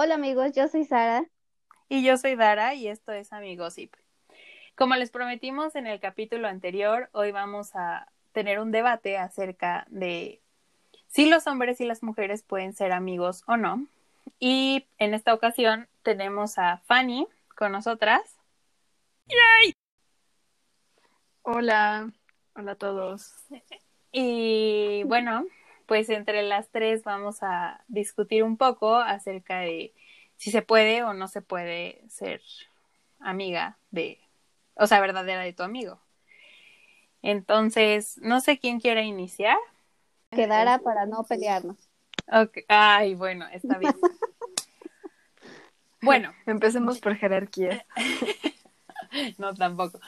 [0.00, 1.26] Hola amigos, yo soy Sara.
[1.88, 3.92] Y yo soy Dara y esto es Amigosip.
[4.76, 10.40] Como les prometimos en el capítulo anterior, hoy vamos a tener un debate acerca de
[11.08, 13.88] si los hombres y las mujeres pueden ser amigos o no.
[14.38, 17.26] Y en esta ocasión tenemos a Fanny
[17.56, 18.22] con nosotras.
[19.26, 19.74] ¡Yay!
[21.42, 22.12] Hola,
[22.54, 23.34] hola a todos.
[24.12, 25.44] Y bueno,
[25.88, 29.94] pues entre las tres vamos a discutir un poco acerca de
[30.36, 32.42] si se puede o no se puede ser
[33.20, 34.20] amiga de,
[34.74, 35.98] o sea, verdadera de tu amigo.
[37.22, 39.56] Entonces, no sé quién quiere iniciar.
[40.30, 41.88] Quedara para no pelearnos.
[42.30, 42.64] Okay.
[42.68, 43.96] Ay, bueno, está bien.
[46.02, 47.86] bueno, empecemos por jerarquía.
[49.38, 50.00] no, tampoco.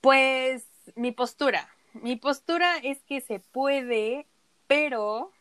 [0.00, 1.68] Pues mi postura.
[1.94, 4.26] Mi postura es que se puede,
[4.66, 5.32] pero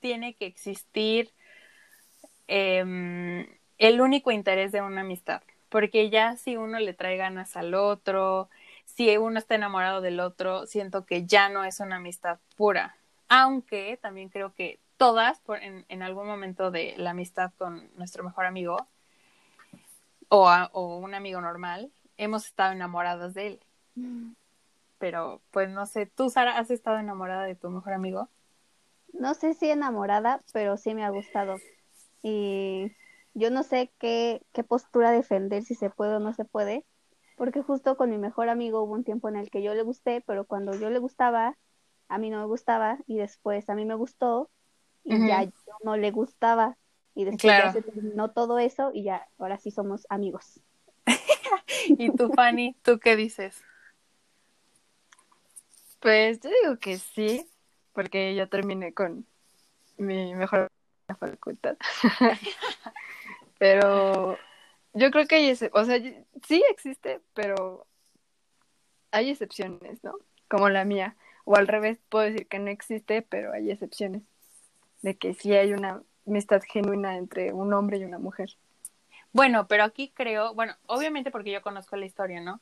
[0.00, 1.32] tiene que existir
[2.46, 5.42] eh, el único interés de una amistad.
[5.68, 8.48] Porque ya si uno le trae ganas al otro,
[8.84, 12.96] si uno está enamorado del otro, siento que ya no es una amistad pura.
[13.28, 18.24] Aunque también creo que todas, por, en, en, algún momento de la amistad con nuestro
[18.24, 18.88] mejor amigo
[20.30, 23.60] o un amigo normal, hemos estado enamoradas de él.
[23.94, 24.32] Mm
[24.98, 28.28] pero pues no sé, ¿tú, Sara, has estado enamorada de tu mejor amigo?
[29.12, 31.56] No sé si enamorada, pero sí me ha gustado.
[32.22, 32.92] Y
[33.34, 36.84] yo no sé qué, qué postura defender, si se puede o no se puede,
[37.36, 40.22] porque justo con mi mejor amigo hubo un tiempo en el que yo le gusté,
[40.26, 41.56] pero cuando yo le gustaba,
[42.08, 44.50] a mí no me gustaba, y después a mí me gustó,
[45.04, 45.28] y uh -huh.
[45.28, 45.52] ya yo
[45.84, 46.76] no le gustaba,
[47.14, 47.66] y después claro.
[47.66, 50.60] ya se terminó todo eso, y ya, ahora sí somos amigos.
[51.86, 53.62] ¿Y tú, Fanny, tú qué dices?
[56.00, 57.46] Pues yo digo que sí,
[57.92, 59.26] porque ya terminé con
[59.96, 60.68] mi mejor
[61.18, 61.76] facultad.
[63.58, 64.38] pero
[64.94, 66.00] yo creo que hay, o sea,
[66.46, 67.86] sí existe, pero
[69.10, 70.14] hay excepciones, ¿no?
[70.48, 71.16] Como la mía.
[71.44, 74.22] O al revés, puedo decir que no existe, pero hay excepciones.
[75.02, 78.56] De que sí hay una amistad genuina entre un hombre y una mujer.
[79.32, 82.60] Bueno, pero aquí creo, bueno, obviamente porque yo conozco la historia, ¿no?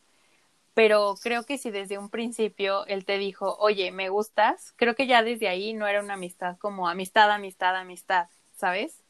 [0.76, 5.06] Pero creo que si desde un principio él te dijo, oye, me gustas, creo que
[5.06, 9.00] ya desde ahí no era una amistad como amistad, amistad, amistad, ¿sabes?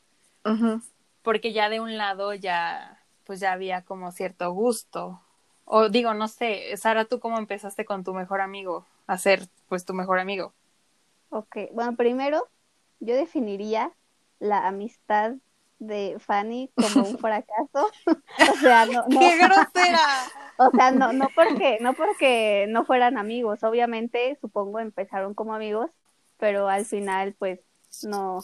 [0.45, 0.83] Uh -huh.
[1.23, 5.21] Porque ya de un lado ya, pues ya había como cierto gusto.
[5.65, 9.85] O digo, no sé, Sara, ¿tú cómo empezaste con tu mejor amigo a ser, pues,
[9.85, 10.53] tu mejor amigo?
[11.31, 12.47] Ok, bueno, primero
[13.01, 13.91] yo definiría
[14.39, 15.35] la amistad
[15.79, 17.91] de Fanny como un fracaso.
[18.53, 19.19] o sea, no, no.
[19.19, 20.07] ¡Qué grosera!
[20.59, 25.91] o sea, no, no porque, no porque no fueran amigos, obviamente, supongo, empezaron como amigos,
[26.39, 27.61] pero al final, pues,
[28.03, 28.41] no,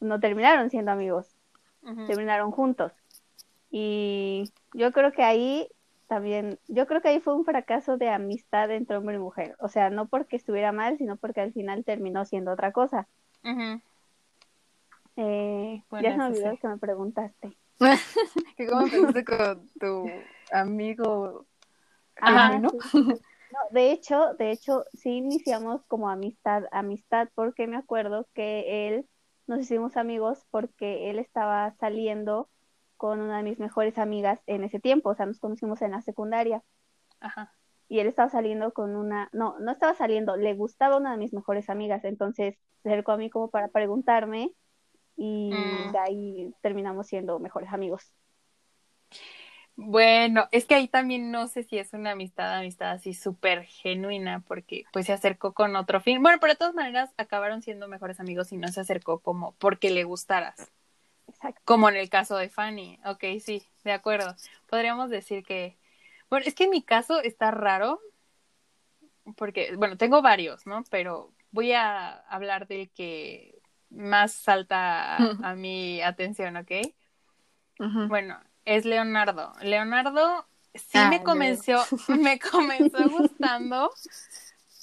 [0.00, 1.26] no terminaron siendo amigos,
[1.82, 2.06] uh -huh.
[2.06, 2.92] terminaron juntos.
[3.70, 5.68] Y yo creo que ahí
[6.06, 9.56] también, yo creo que ahí fue un fracaso de amistad entre hombre y mujer.
[9.60, 13.08] O sea, no porque estuviera mal, sino porque al final terminó siendo otra cosa.
[13.42, 13.82] Uh -huh.
[15.16, 16.58] Eh, bueno, ya se me olvidó sí.
[16.58, 17.58] que me preguntaste.
[18.56, 20.06] que cómo empezaste con tu
[20.52, 21.46] amigo
[22.16, 22.70] Ajá, ¿no?
[22.90, 22.98] Sí.
[23.02, 29.08] no, de hecho, de hecho, sí iniciamos como amistad, amistad, porque me acuerdo que él,
[29.46, 32.48] nos hicimos amigos porque él estaba saliendo
[32.96, 36.02] con una de mis mejores amigas en ese tiempo, o sea, nos conocimos en la
[36.02, 36.62] secundaria.
[37.20, 37.52] Ajá.
[37.88, 41.32] Y él estaba saliendo con una, no, no estaba saliendo, le gustaba una de mis
[41.34, 44.52] mejores amigas, entonces se acercó a mí como para preguntarme
[45.16, 45.92] y mm.
[45.92, 48.12] de ahí terminamos siendo mejores amigos.
[49.74, 54.44] Bueno, es que ahí también no sé si es una amistad, amistad así súper genuina,
[54.46, 56.22] porque pues se acercó con otro fin.
[56.22, 59.90] Bueno, pero de todas maneras acabaron siendo mejores amigos y no se acercó como porque
[59.90, 60.70] le gustaras.
[61.26, 61.62] Exacto.
[61.64, 62.98] Como en el caso de Fanny.
[63.06, 64.36] Ok, sí, de acuerdo.
[64.68, 65.78] Podríamos decir que,
[66.28, 67.98] bueno, es que en mi caso está raro,
[69.36, 70.84] porque, bueno, tengo varios, ¿no?
[70.90, 73.61] Pero voy a hablar del que
[73.92, 76.70] más salta a, a mi atención, ¿ok?
[77.78, 78.08] Uh -huh.
[78.08, 79.52] Bueno, es Leonardo.
[79.62, 83.90] Leonardo sí ah, me comenzó, me comenzó gustando,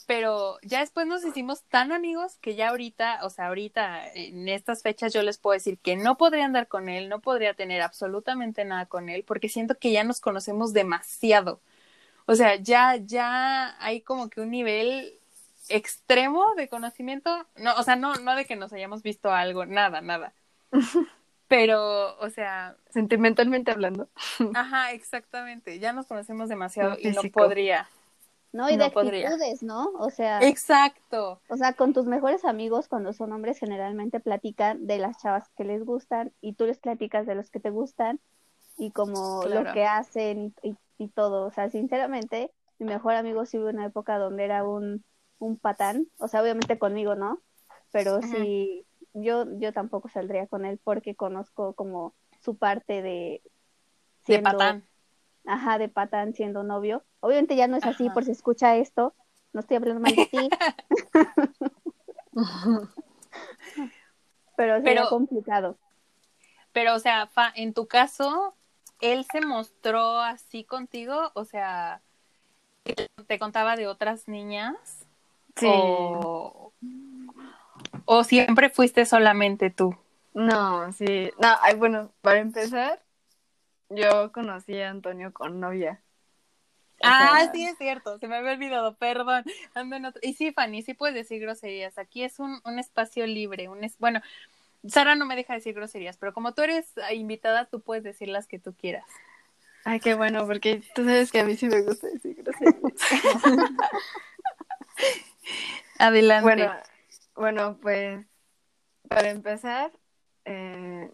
[0.05, 4.81] pero ya después nos hicimos tan amigos que ya ahorita, o sea, ahorita en estas
[4.81, 8.65] fechas yo les puedo decir que no podría andar con él, no podría tener absolutamente
[8.65, 11.61] nada con él, porque siento que ya nos conocemos demasiado.
[12.25, 15.19] O sea, ya, ya hay como que un nivel
[15.69, 20.01] extremo de conocimiento, no, o sea, no, no de que nos hayamos visto algo, nada,
[20.01, 20.33] nada.
[21.49, 22.77] Pero, o sea.
[22.91, 24.07] Sentimentalmente hablando.
[24.53, 25.79] Ajá, exactamente.
[25.79, 27.89] Ya nos conocemos demasiado y no podría.
[28.51, 29.89] No, y de actitudes, ¿no?
[29.97, 30.39] O sea.
[30.41, 31.41] Exacto.
[31.49, 35.63] O sea, con tus mejores amigos, cuando son hombres, generalmente platican de las chavas que
[35.63, 38.19] les gustan y tú les platicas de los que te gustan
[38.77, 41.47] y como lo que hacen y, y, todo.
[41.47, 45.03] O sea, sinceramente, mi mejor amigo sí hubo una época donde era un,
[45.39, 46.07] un patán.
[46.17, 47.41] O sea, obviamente conmigo, ¿no?
[47.91, 53.41] Pero sí, yo, yo tampoco saldría con él porque conozco como su parte de...
[54.27, 54.83] de patán
[55.45, 57.03] ajá, de patán siendo novio.
[57.19, 59.13] Obviamente ya no es así por si escucha esto,
[59.53, 60.49] no estoy hablando mal de ti.
[64.55, 65.77] pero sería complicado.
[66.71, 68.55] Pero, o sea, en tu caso,
[69.01, 71.31] ¿él se mostró así contigo?
[71.33, 72.01] O sea,
[73.27, 75.07] ¿te contaba de otras niñas?
[75.55, 75.67] Sí.
[75.67, 76.73] O,
[78.05, 79.95] ¿O siempre fuiste solamente tú?
[80.33, 81.31] No, sí.
[81.39, 83.01] No, bueno, para empezar,
[83.89, 86.01] yo conocí a Antonio con novia.
[87.03, 89.43] ah, sí es cierto, se me había olvidado, perdón.
[90.21, 91.97] Y sí, Fanny, sí puedes decir groserías.
[91.97, 93.97] Aquí es un, un espacio libre, un es...
[93.99, 94.21] bueno,
[94.87, 98.47] Sara no me deja decir groserías, pero como tú eres invitada, tú puedes decir las
[98.47, 99.05] que tú quieras.
[99.83, 102.93] Ay, qué bueno, porque tú sabes que a mí sí me gusta decir groserías.
[105.99, 106.43] Adelante.
[106.43, 106.73] Bueno,
[107.35, 108.25] bueno, pues
[109.07, 109.91] para empezar,
[110.45, 111.11] eh,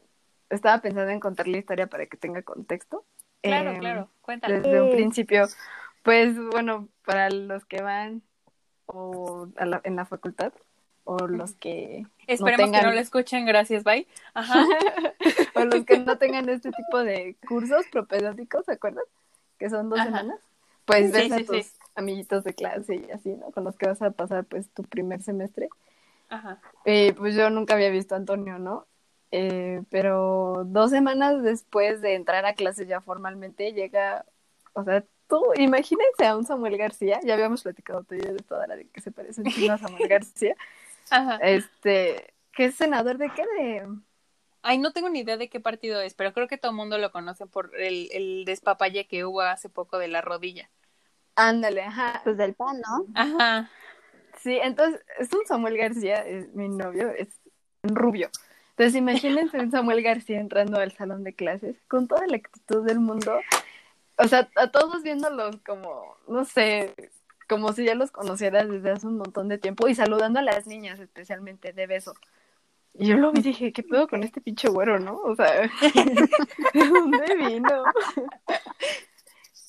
[0.49, 3.05] estaba pensando en contar la historia para que tenga contexto.
[3.41, 4.61] Claro, em, claro, cuéntalo.
[4.61, 5.47] Desde un principio,
[6.03, 8.21] pues bueno, para los que van
[8.85, 10.53] o en la facultad
[11.05, 14.07] o los que esperemos que no lo escuchen, gracias, bye.
[14.33, 14.65] Ajá.
[15.55, 19.05] o los que no tengan este tipo de cursos propedéuticos, ¿se acuerdan?
[19.57, 20.39] Que son dos semanas.
[20.85, 23.51] Pues ves a tus amiguitos de clase y así, ¿no?
[23.51, 25.69] Con los que vas a pasar pues tu primer semestre.
[26.29, 26.59] Ajá.
[26.85, 28.85] Eh, pues yo nunca había visto a Antonio, ¿no?
[29.31, 34.25] Eh, pero dos semanas después de entrar a clase ya formalmente llega,
[34.73, 38.43] o sea, tú imagínense a un Samuel García, ya habíamos platicado tú y yo de
[38.43, 40.55] toda la de que se parece un a Samuel García,
[41.09, 41.37] Ajá.
[41.41, 43.87] este, que es senador de qué de...
[44.61, 46.97] Ay, no tengo ni idea de qué partido es, pero creo que todo el mundo
[46.97, 50.71] lo conoce por el, el despapalle que hubo hace poco de la rodilla.
[51.35, 52.21] Ándale, ajá.
[52.23, 53.05] Pues del pan, ¿no?
[53.13, 53.69] Ajá.
[54.41, 57.29] Sí, entonces es un Samuel García, es mi novio, es
[57.83, 58.29] rubio.
[58.71, 62.99] Entonces imagínense a Samuel García entrando al salón de clases con toda la actitud del
[62.99, 63.39] mundo.
[64.17, 66.93] O sea, a todos viéndolos como, no sé,
[67.47, 70.67] como si ya los conocieras desde hace un montón de tiempo y saludando a las
[70.67, 72.13] niñas especialmente de beso.
[72.93, 75.17] Y yo lo vi y dije, ¿qué pedo con este pinche güero, no?
[75.17, 75.61] O sea,
[76.73, 77.83] ¿de dónde vino?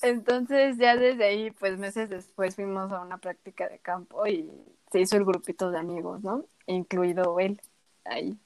[0.01, 4.49] Entonces ya desde ahí, pues meses después fuimos a una práctica de campo y
[4.91, 6.45] se hizo el grupito de amigos, ¿no?
[6.67, 7.59] Incluido él
[8.05, 8.37] ahí.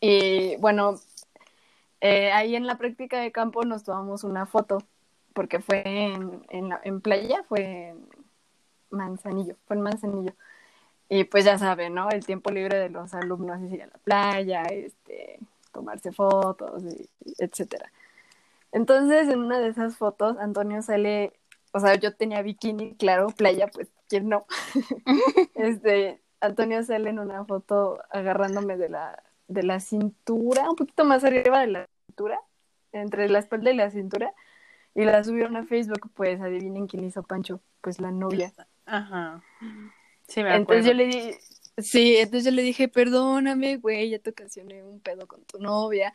[0.00, 0.94] Y bueno,
[2.00, 4.78] eh, ahí en la práctica de campo nos tomamos una foto,
[5.34, 8.06] porque fue en, en, en playa, fue en
[8.90, 10.34] Manzanillo, fue en Manzanillo.
[11.08, 12.10] Y pues ya saben, ¿no?
[12.10, 15.38] El tiempo libre de los alumnos es ir a la playa, este,
[15.72, 17.08] tomarse fotos, y,
[17.38, 17.90] etcétera.
[18.72, 21.32] Entonces, en una de esas fotos, Antonio sale,
[21.72, 24.46] o sea, yo tenía bikini, claro, playa, pues, ¿quién no?
[25.54, 31.24] este, Antonio sale en una foto agarrándome de la, de la cintura, un poquito más
[31.24, 32.40] arriba de la cintura,
[32.92, 34.34] entre la espalda y la cintura,
[34.94, 38.52] y la subieron a Facebook, pues adivinen quién hizo Pancho, pues la novia.
[38.84, 39.42] Ajá.
[40.26, 41.38] Sí, me Entonces yo le dije,
[41.78, 46.12] sí, entonces yo le dije, perdóname, güey, ya te ocasioné un pedo con tu novia,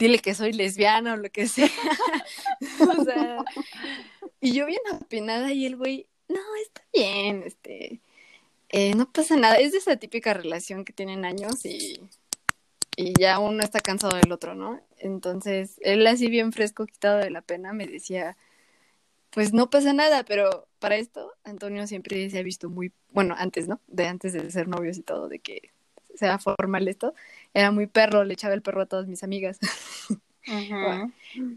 [0.00, 1.70] dile que soy lesbiana o lo que sea.
[2.98, 3.44] o sea,
[4.40, 8.00] y yo bien apenada y el güey, no, está bien, este,
[8.70, 12.00] eh, no pasa nada, es de esa típica relación que tienen años y
[13.00, 14.80] y ya uno está cansado del otro, ¿no?
[14.98, 18.36] Entonces, él así bien fresco, quitado de la pena, me decía,
[19.30, 23.68] pues no pasa nada, pero para esto, Antonio siempre se ha visto muy, bueno, antes,
[23.68, 23.80] ¿no?
[23.86, 25.72] De antes de ser novios y todo, de que
[26.14, 27.14] sea formal esto,
[27.54, 29.58] era muy perro, le echaba el perro a todas mis amigas.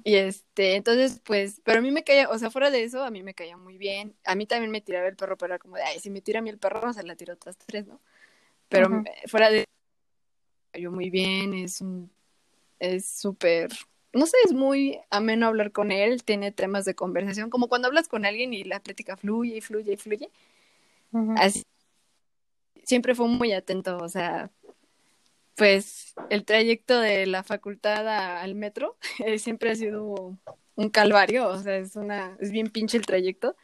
[0.03, 3.11] y este, entonces, pues, pero a mí me caía, o sea, fuera de eso, a
[3.11, 4.15] mí me caía muy bien.
[4.25, 6.39] A mí también me tiraba el perro, pero era como de, ay, si me tira
[6.39, 7.99] a mí el perro, se la tiro otras tres, ¿no?
[8.69, 9.65] Pero fuera de
[10.79, 12.11] yo muy bien, es un,
[12.79, 13.69] es súper,
[14.13, 18.07] no sé, es muy ameno hablar con él, tiene temas de conversación, como cuando hablas
[18.07, 20.29] con alguien y la plática fluye y fluye y fluye.
[21.37, 21.61] Así,
[22.83, 24.49] siempre fue muy atento, o sea,
[25.55, 30.37] pues el trayecto de la facultad al metro eh, siempre ha sido
[30.75, 33.55] un calvario, o sea, es una, es bien pinche el trayecto.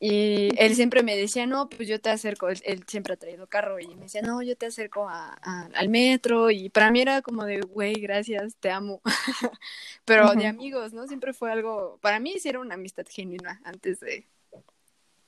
[0.00, 3.80] Y él siempre me decía, no, pues yo te acerco, él, siempre ha traído carro
[3.80, 5.34] y me decía, no, yo te acerco a,
[5.74, 9.00] al metro y para mí era como de, güey, gracias, te amo,
[10.04, 11.08] pero de amigos, ¿no?
[11.08, 14.28] Siempre fue algo, para mí sí era una amistad genuina antes de,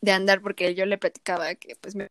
[0.00, 2.08] de andar porque yo le platicaba que pues me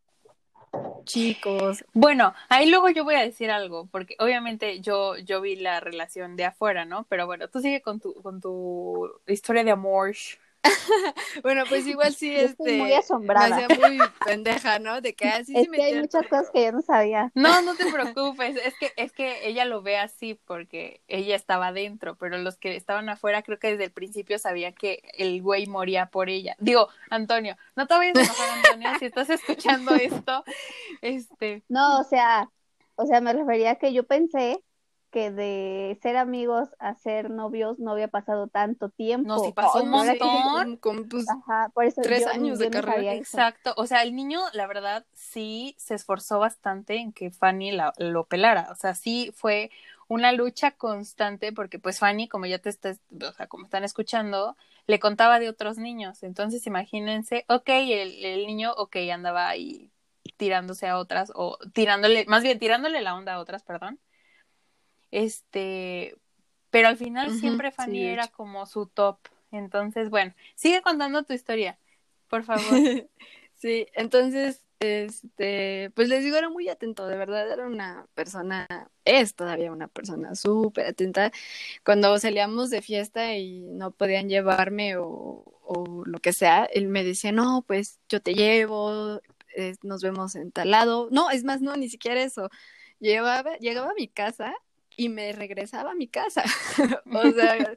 [1.05, 1.83] chicos.
[1.93, 6.35] Bueno, ahí luego yo voy a decir algo, porque obviamente yo, yo vi la relación
[6.35, 7.05] de afuera, ¿no?
[7.09, 10.15] Pero bueno, tú sigue con tu, con tu historia de amor.
[11.43, 13.55] bueno, pues igual sí, este, muy asombrada.
[13.55, 15.01] Me hacía muy pendeja, ¿no?
[15.01, 17.31] De que así es que hay muchas cosas que yo no sabía.
[17.35, 21.67] No, no te preocupes, es que, es que ella lo ve así porque ella estaba
[21.67, 25.67] adentro, pero los que estaban afuera creo que desde el principio sabían que el güey
[25.67, 26.55] moría por ella.
[26.59, 30.43] Digo, Antonio, no te vayas a enojar, Antonio, si estás escuchando esto,
[31.01, 31.63] este.
[31.69, 32.49] No, o sea,
[32.95, 34.61] o sea, me refería a que yo pensé
[35.11, 39.27] que de ser amigos a ser novios no había pasado tanto tiempo.
[39.27, 40.77] No, sí pasó un montón.
[40.77, 43.13] Con, Ajá, por eso tres años de carrera.
[43.15, 43.73] Exacto.
[43.77, 48.25] O sea, el niño, la verdad, sí se esforzó bastante en que Fanny la, lo
[48.25, 48.67] pelara.
[48.71, 49.71] O sea, sí fue
[50.07, 54.57] una lucha constante porque pues Fanny, como ya te estás, o sea, como están escuchando,
[54.85, 56.23] le contaba de otros niños.
[56.23, 59.91] Entonces, imagínense, ok, el, el niño, ok, andaba ahí
[60.37, 63.99] tirándose a otras o tirándole, más bien tirándole la onda a otras, perdón
[65.11, 66.15] este,
[66.69, 69.17] pero al final siempre Fanny era como su top.
[69.51, 71.79] Entonces, bueno, sigue contando tu historia,
[72.27, 72.63] por favor.
[73.55, 78.67] sí, entonces, este, pues les digo, era muy atento, de verdad, era una persona,
[79.05, 81.31] es todavía una persona súper atenta.
[81.83, 87.03] Cuando salíamos de fiesta y no podían llevarme o, o lo que sea, él me
[87.03, 89.19] decía, no, pues yo te llevo,
[89.81, 91.09] nos vemos en tal lado.
[91.11, 92.49] No, es más, no, ni siquiera eso.
[92.99, 94.53] Llevaba, llegaba a mi casa
[94.99, 96.43] y me regresaba a mi casa.
[97.13, 97.73] o sea,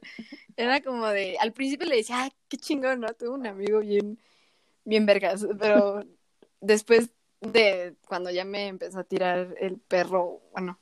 [0.57, 3.13] era como de, al principio le decía, ay, qué chingón, ¿no?
[3.13, 4.19] Tuve un amigo bien,
[4.83, 6.03] bien vergas, pero
[6.59, 10.79] después de cuando ya me empezó a tirar el perro, bueno,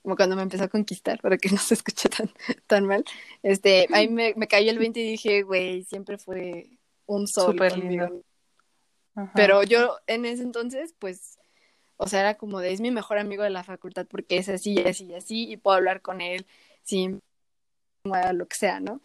[0.00, 2.30] como cuando me empezó a conquistar, para que no se escuche tan,
[2.66, 3.04] tan mal,
[3.42, 6.70] este, ahí me, me cayó el 20 y dije, güey, siempre fue
[7.04, 8.22] un sol Súper lindo.
[9.34, 11.38] Pero yo en ese entonces, pues,
[11.96, 14.78] o sea, era como de, es mi mejor amigo de la facultad porque es así,
[14.80, 16.46] así, y así, y puedo hablar con él
[16.82, 17.22] sin
[18.04, 19.00] lo que sea, ¿no?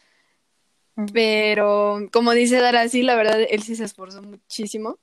[1.13, 4.99] Pero, como dice Dara, sí, la verdad, él sí se esforzó muchísimo.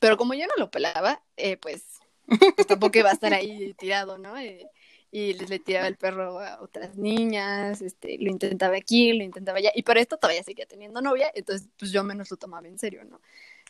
[0.00, 1.84] Pero como yo no lo pelaba, eh, pues,
[2.26, 4.36] pues, tampoco iba a estar ahí tirado, ¿no?
[4.36, 4.68] Eh,
[5.12, 9.58] y les le tiraba el perro a otras niñas, este, lo intentaba aquí, lo intentaba
[9.58, 12.78] allá, y para esto todavía seguía teniendo novia, entonces pues yo menos lo tomaba en
[12.78, 13.20] serio, ¿no?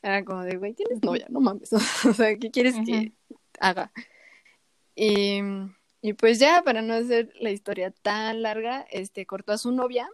[0.02, 1.73] Era como de, güey, tienes novia, no mames,
[2.09, 3.12] o sea, ¿qué quieres que
[3.62, 3.92] haga.
[4.95, 5.40] Y,
[6.02, 10.11] y, pues ya, para no hacer la historia tan larga, este, cortó a su novia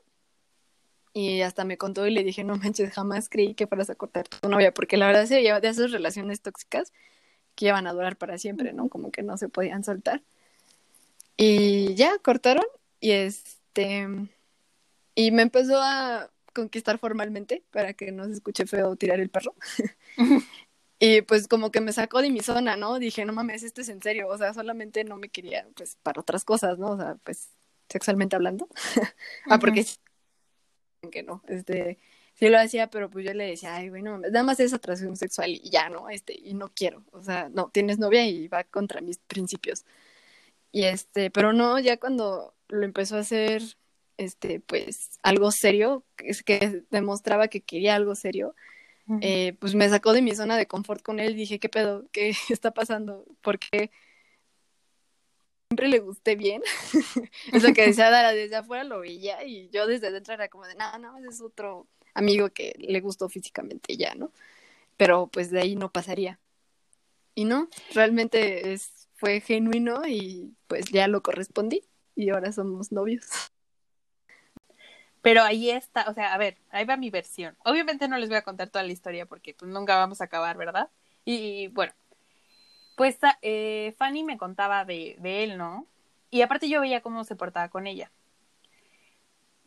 [1.12, 4.28] y hasta me contó y le dije, no manches, jamás creí que fueras a cortar
[4.28, 6.92] tu novia, porque la verdad se lleva de esas relaciones tóxicas
[7.56, 8.88] que iban a durar para siempre, ¿no?
[8.88, 10.22] Como que no se podían soltar.
[11.36, 12.66] Y ya, cortaron
[13.00, 14.06] y este,
[15.14, 19.54] y me empezó a conquistar formalmente para que no se escuche feo tirar el perro.
[21.00, 22.98] Y pues como que me sacó de mi zona, ¿no?
[22.98, 26.20] Dije, no mames, esto es en serio, o sea, solamente no me quería, pues, para
[26.20, 26.90] otras cosas, ¿no?
[26.92, 27.50] O sea, pues,
[27.88, 28.68] sexualmente hablando.
[29.46, 29.86] ah, porque
[31.12, 31.98] que no, este,
[32.34, 34.72] sí lo hacía, pero pues yo le decía, ay, güey, no mames, nada más es
[34.74, 36.08] atracción sexual y ya, ¿no?
[36.10, 39.84] Este, y no quiero, o sea, no, tienes novia y va contra mis principios.
[40.72, 43.62] Y este, pero no, ya cuando lo empezó a hacer,
[44.16, 48.54] este, pues, algo serio, es que demostraba que quería algo serio,
[49.20, 51.34] eh, pues me sacó de mi zona de confort con él.
[51.34, 52.06] Dije, ¿qué pedo?
[52.12, 53.24] ¿Qué está pasando?
[53.40, 53.90] Porque
[55.68, 56.62] siempre le gusté bien.
[57.52, 60.74] Eso que decía Dara, desde afuera lo veía y yo desde dentro era como de,
[60.74, 64.32] no, no, ese es otro amigo que le gustó físicamente ya, ¿no?
[64.96, 66.40] Pero pues de ahí no pasaría.
[67.34, 71.82] Y no, realmente es, fue genuino y pues ya lo correspondí
[72.16, 73.26] y ahora somos novios.
[75.22, 77.56] Pero ahí está, o sea, a ver, ahí va mi versión.
[77.64, 80.56] Obviamente no les voy a contar toda la historia porque pues nunca vamos a acabar,
[80.56, 80.88] ¿verdad?
[81.24, 81.92] Y, bueno,
[82.96, 85.86] pues eh, Fanny me contaba de, él, ¿no?
[86.30, 88.10] Y aparte yo veía cómo se portaba con ella.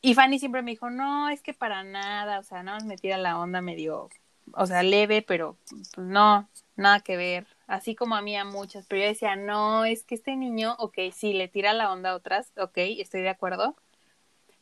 [0.01, 3.17] Y Fanny siempre me dijo, no, es que para nada, o sea, más me tira
[3.17, 4.09] la onda medio,
[4.53, 7.45] o sea, leve, pero pues no, nada que ver.
[7.67, 10.97] Así como a mí a muchas, pero yo decía, no, es que este niño, ok,
[11.13, 13.75] sí, le tira la onda a otras, ok, estoy de acuerdo,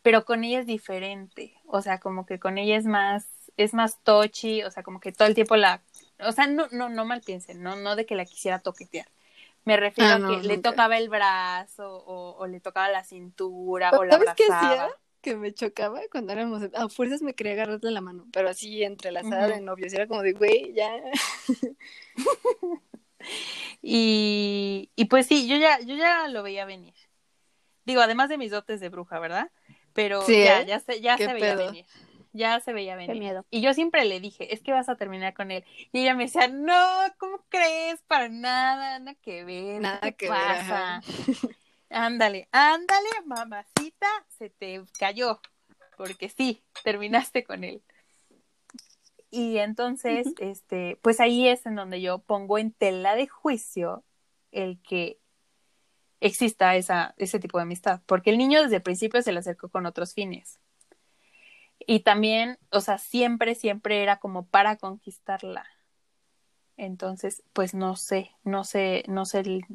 [0.01, 3.27] pero con ella es diferente, o sea, como que con ella es más,
[3.57, 5.81] es más touchy, o sea, como que todo el tiempo la,
[6.19, 9.07] o sea, no, no, no mal piensen, no, no de que la quisiera toquetear.
[9.65, 14.05] Me refiero ah, a que le tocaba el brazo o, le tocaba la cintura o
[14.05, 14.89] la ¿Sabes qué hacía?
[15.21, 19.11] Que me chocaba cuando éramos, a fuerzas me quería agarrarle la mano, pero así entre
[19.11, 20.89] la sala de novios, era como de, güey, ya.
[23.81, 26.93] y, y pues sí, yo ya, yo ya lo veía venir.
[27.83, 29.51] Digo, además de mis dotes de bruja, ¿verdad?
[29.93, 30.65] Pero ya, ¿eh?
[30.65, 31.85] ya se, ya se veía venir.
[32.33, 33.13] ya se veía venir.
[33.13, 33.45] Qué miedo.
[33.49, 35.65] Y yo siempre le dije, es que vas a terminar con él.
[35.91, 38.01] Y ella me decía, no, ¿cómo crees?
[38.03, 39.81] Para nada, nada que ver.
[39.81, 41.01] Nada ¿qué que ver, pasa?
[41.89, 45.39] ándale, ándale, mamacita, se te cayó.
[45.97, 47.83] Porque sí, terminaste con él.
[49.31, 54.03] Y entonces, este, pues ahí es en donde yo pongo en tela de juicio
[54.51, 55.19] el que
[56.21, 59.69] exista esa, ese tipo de amistad, porque el niño desde el principio se le acercó
[59.69, 60.59] con otros fines.
[61.85, 65.65] Y también, o sea, siempre, siempre era como para conquistarla.
[66.77, 69.65] Entonces, pues no sé, no sé, no sé el-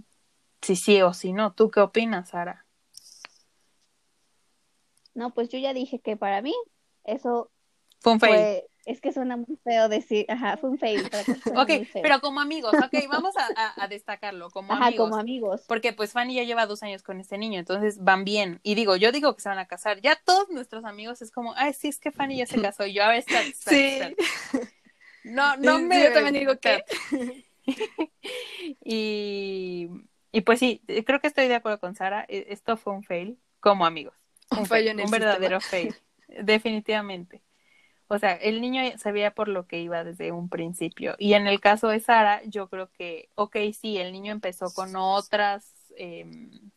[0.62, 1.52] si sí o si no.
[1.52, 2.66] ¿Tú qué opinas, Sara?
[5.14, 6.54] No, pues yo ya dije que para mí
[7.04, 7.50] eso
[8.00, 8.32] Fue un fail.
[8.32, 11.02] fue, es que suena muy feo decir, ajá, fue un fail.
[11.56, 12.02] Ok, feo.
[12.02, 15.08] pero como amigos, ok, vamos a, a- a destacarlo, como Ajá, amigos.
[15.10, 15.62] como amigos.
[15.66, 18.60] Porque pues Fanny ya lleva dos años con este niño, entonces van bien.
[18.62, 20.00] Y digo, yo digo que se van a casar.
[20.00, 22.86] Ya todos nuestros amigos es como, ay, sí, es que Fanny ya se casó.
[22.86, 23.98] Y yo, a ver, espérate, Sí.
[25.24, 26.02] No, no Sí, me.
[26.02, 26.84] yo también digo que-
[28.84, 29.88] y,
[30.32, 32.24] y pues sí, creo que estoy de acuerdo con Sara.
[32.28, 34.14] e- Esto fue un fail como amigos.
[34.50, 35.94] Un fail, fallo en el un verdadero fail.
[36.28, 37.42] Definitivamente.
[38.08, 41.14] O sea, el niño sabía por lo que iba desde un principio.
[41.18, 44.94] Y en el caso de Sara, yo creo que, ok, sí, el niño empezó con
[44.96, 46.26] otras eh,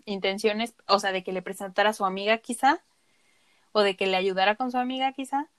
[0.06, 2.84] intenciones, o sea, de que le presentara a su amiga quizá,
[3.74, 5.50] o de que le ayudara con su amiga quizá,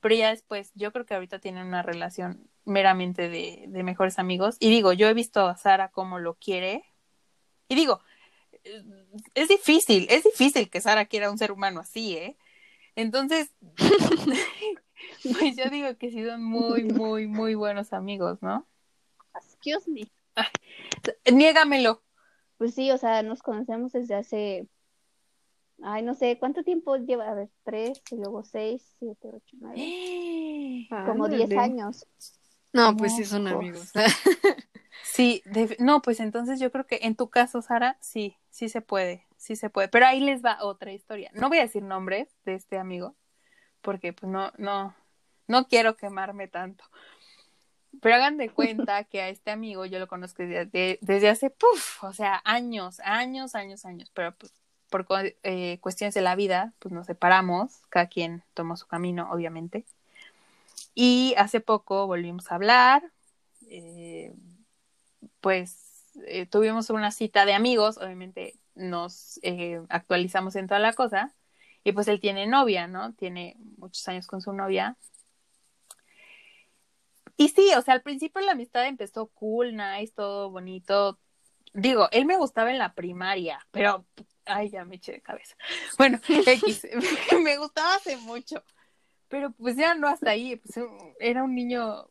[0.00, 4.56] pero ya después, yo creo que ahorita tienen una relación meramente de, de mejores amigos.
[4.60, 6.84] Y digo, yo he visto a Sara como lo quiere.
[7.68, 8.00] Y digo,
[8.64, 8.84] eh,
[9.34, 12.36] es difícil, es difícil que Sara quiera un ser humano así, ¿eh?
[12.94, 13.50] Entonces,
[15.38, 18.66] pues yo digo que sí son muy, muy, muy buenos amigos, ¿no?
[19.34, 20.08] Excuse me.
[21.32, 22.02] Niégamelo.
[22.58, 24.66] Pues sí, o sea, nos conocemos desde hace,
[25.82, 27.28] ay, no sé, ¿cuánto tiempo lleva?
[27.28, 32.06] A ver, tres, y luego seis, siete, ocho, nueve, como diez años.
[32.72, 33.92] No, pues sí son amigos.
[35.02, 38.80] Sí, de- no, pues entonces yo creo que en tu caso, Sara, sí, sí se
[38.82, 39.88] puede, sí se puede.
[39.88, 41.30] Pero ahí les va otra historia.
[41.32, 43.14] No voy a decir nombres de este amigo,
[43.86, 44.96] porque pues no, no,
[45.46, 46.84] no quiero quemarme tanto.
[48.02, 52.02] Pero hagan de cuenta que a este amigo yo lo conozco desde, desde hace, puf,
[52.02, 54.10] o sea, años, años, años, años.
[54.12, 54.52] Pero pues
[54.90, 55.06] por
[55.44, 59.84] eh, cuestiones de la vida, pues nos separamos, cada quien tomó su camino, obviamente.
[60.96, 63.12] Y hace poco volvimos a hablar,
[63.68, 64.34] eh,
[65.40, 71.32] pues eh, tuvimos una cita de amigos, obviamente nos eh, actualizamos en toda la cosa,
[71.86, 73.14] y pues él tiene novia, ¿no?
[73.14, 74.96] Tiene muchos años con su novia.
[77.36, 81.20] Y sí, o sea, al principio la amistad empezó cool, nice, todo bonito.
[81.74, 84.04] Digo, él me gustaba en la primaria, pero,
[84.46, 85.56] ay, ya me eché de cabeza.
[85.96, 86.88] Bueno, X,
[87.44, 88.64] me gustaba hace mucho,
[89.28, 90.84] pero pues ya no hasta ahí, pues
[91.20, 92.08] era un niño,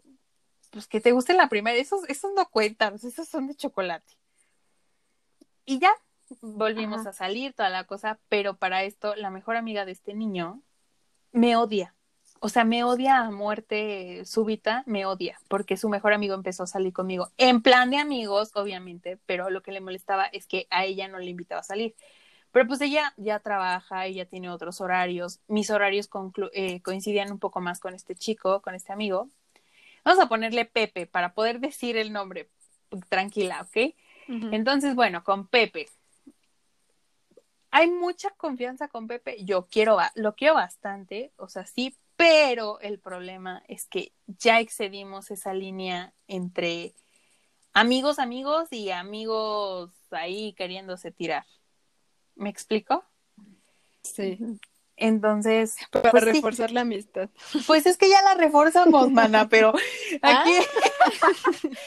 [0.69, 4.13] pues que te guste en la primaria, esos, esos no cuentan, esos son de chocolate.
[5.65, 5.91] Y ya,
[6.41, 7.09] volvimos Ajá.
[7.09, 10.61] a salir, toda la cosa, pero para esto, la mejor amiga de este niño
[11.31, 11.93] me odia.
[12.39, 16.67] O sea, me odia a muerte súbita, me odia, porque su mejor amigo empezó a
[16.67, 17.31] salir conmigo.
[17.37, 21.17] En plan de amigos, obviamente, pero lo que le molestaba es que a ella no
[21.17, 21.95] le invitaba a salir.
[22.51, 25.39] Pero pues ella ya trabaja, ella tiene otros horarios.
[25.47, 26.09] Mis horarios
[26.53, 29.29] eh, coincidían un poco más con este chico, con este amigo.
[30.05, 32.47] Vamos a ponerle Pepe para poder decir el nombre
[33.09, 33.93] tranquila, ¿ok?
[34.53, 35.87] Entonces, bueno, con Pepe.
[37.77, 39.43] Hay mucha confianza con Pepe.
[39.43, 45.29] Yo quiero, lo quiero bastante, o sea, sí, pero el problema es que ya excedimos
[45.29, 46.93] esa línea entre
[47.73, 51.45] amigos, amigos y amigos ahí queriéndose tirar.
[52.35, 53.03] ¿Me explico?
[54.03, 54.39] Sí.
[54.95, 56.31] Entonces, Para pues sí.
[56.31, 57.29] reforzar la amistad.
[57.67, 59.73] Pues es que ya la reforzamos, mana, pero
[60.21, 60.53] aquí.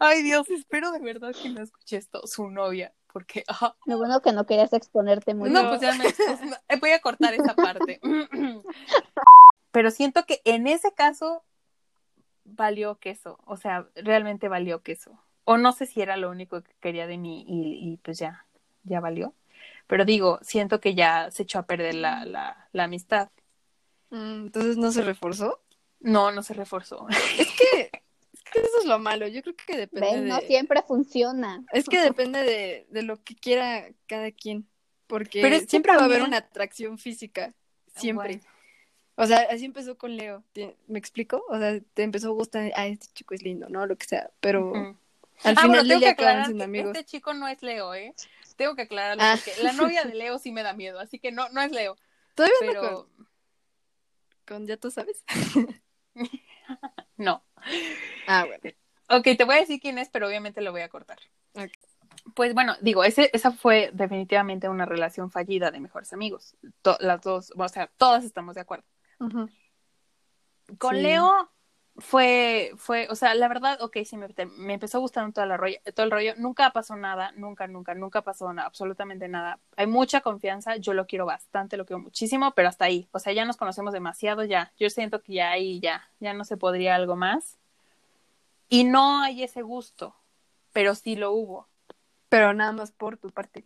[0.00, 3.44] Ay, Dios, espero de verdad que no escuche esto su novia, porque.
[3.86, 5.50] Lo bueno que no querías exponerte mucho.
[5.50, 6.04] No, pues ya me.
[6.04, 7.98] pues, no, eh, voy a cortar esa parte.
[9.70, 11.42] Pero siento que en ese caso
[12.44, 15.18] valió queso, o sea, realmente valió queso.
[15.44, 18.44] O no sé si era lo único que quería de mí y, y pues ya,
[18.82, 19.32] ya valió.
[19.86, 23.30] Pero digo, siento que ya se echó a perder la, la, la amistad.
[24.10, 25.62] Mm, Entonces no se reforzó.
[26.00, 27.06] No, no se reforzó.
[27.08, 27.90] Es que,
[28.60, 29.26] que eso es lo malo.
[29.28, 30.20] Yo creo que depende ¿Ves?
[30.22, 30.28] de.
[30.28, 31.64] No siempre funciona.
[31.72, 34.68] Es que depende de, de lo que quiera cada quien.
[35.06, 37.54] Porque Pero siempre va a haber una atracción física.
[37.94, 38.38] Siempre.
[38.38, 38.50] Bueno.
[39.18, 40.42] O sea, así empezó con Leo.
[40.52, 41.42] ¿Te- ¿Me explico?
[41.48, 43.86] O sea, te empezó a gustar, ah, este chico es lindo, ¿no?
[43.86, 44.30] Lo que sea.
[44.40, 44.96] Pero al
[45.56, 46.90] Ah, final bueno, tengo que que amigos.
[46.96, 48.14] este chico no es Leo, ¿eh?
[48.56, 49.36] Tengo que aclararlo Ah.
[49.42, 51.96] porque la novia de Leo sí me da miedo, así que no, no es Leo.
[52.34, 53.08] Todavía no Pero,
[54.46, 55.24] con ya tú sabes.
[57.16, 57.42] no.
[58.26, 58.76] Ah, bueno.
[59.08, 61.18] Ok, te voy a decir quién es, pero obviamente lo voy a cortar.
[62.34, 66.56] Pues bueno, digo, ese, esa fue definitivamente una relación fallida de mejores amigos.
[67.00, 68.84] las dos, o sea, todas estamos de acuerdo.
[70.78, 71.50] Con Leo
[71.98, 74.28] fue, fue, o sea, la verdad, ok, sí, me,
[74.58, 76.34] me empezó gustando toda la rollo, todo el rollo.
[76.36, 79.58] Nunca pasó nada, nunca, nunca, nunca pasó nada, absolutamente nada.
[79.76, 83.08] Hay mucha confianza, yo lo quiero bastante, lo quiero muchísimo, pero hasta ahí.
[83.12, 84.72] O sea, ya nos conocemos demasiado, ya.
[84.78, 87.56] Yo siento que ya ahí, ya, ya no se podría algo más.
[88.68, 90.14] Y no hay ese gusto,
[90.72, 91.66] pero sí lo hubo.
[92.28, 93.64] Pero nada más por tu parte.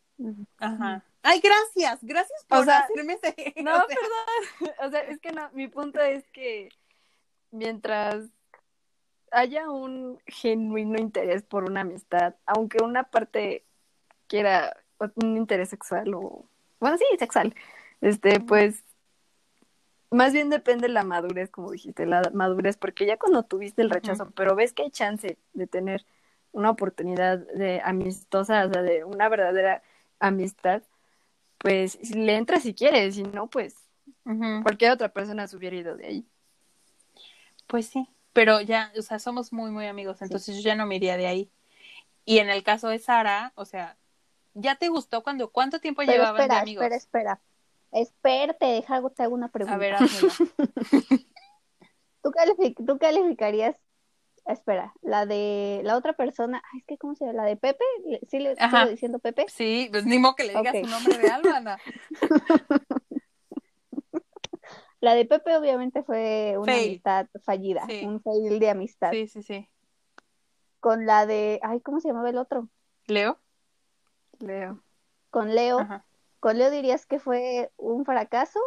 [0.58, 1.02] Ajá.
[1.22, 3.54] Ay, gracias, gracias por hacerme ese.
[3.62, 4.74] No, perdón.
[4.86, 6.70] O sea, es que no, mi punto es que
[7.50, 8.26] mientras
[9.32, 13.64] haya un genuino interés por una amistad, aunque una parte
[14.26, 14.76] quiera
[15.16, 16.44] un interés sexual o
[16.80, 17.54] bueno, sí, sexual.
[18.00, 18.82] Este, pues
[20.10, 24.30] más bien depende la madurez, como dijiste, la madurez, porque ya cuando tuviste el rechazo,
[24.32, 26.04] pero ves que hay chance de tener
[26.52, 29.82] una oportunidad de amistosa, o sea, de una verdadera
[30.18, 30.82] amistad,
[31.58, 33.76] pues le entras si quieres, si no, pues
[34.62, 36.26] cualquier otra persona se hubiera ido de ahí.
[37.70, 40.96] Pues sí, pero ya, o sea, somos muy, muy amigos, entonces yo ya no me
[40.96, 41.52] iría de ahí.
[42.24, 43.96] Y en el caso de Sara, o sea,
[44.54, 46.82] ¿ya te gustó cuando, cuánto tiempo llevaban de amigos?
[46.82, 47.40] Espera, espera,
[47.92, 49.76] espera, te deja, te hago una pregunta.
[49.76, 49.94] A ver,
[52.22, 52.32] ¿Tú,
[52.86, 53.76] ¿Tú calificarías,
[54.46, 57.44] espera, la de la otra persona, es que, ¿cómo se llama?
[57.44, 57.84] ¿La de Pepe?
[58.28, 59.46] ¿Sí le estoy diciendo Pepe?
[59.48, 61.78] Sí, pues ni modo que le digas su nombre de Ana.
[65.00, 69.10] La de Pepe obviamente fue una amistad fallida, un fail de amistad.
[69.12, 69.68] Sí, sí, sí.
[70.78, 72.68] Con la de, ay, ¿cómo se llamaba el otro?
[73.06, 73.38] Leo.
[74.38, 74.82] Leo.
[75.30, 75.86] Con Leo.
[76.38, 78.60] ¿Con Leo dirías que fue un fracaso?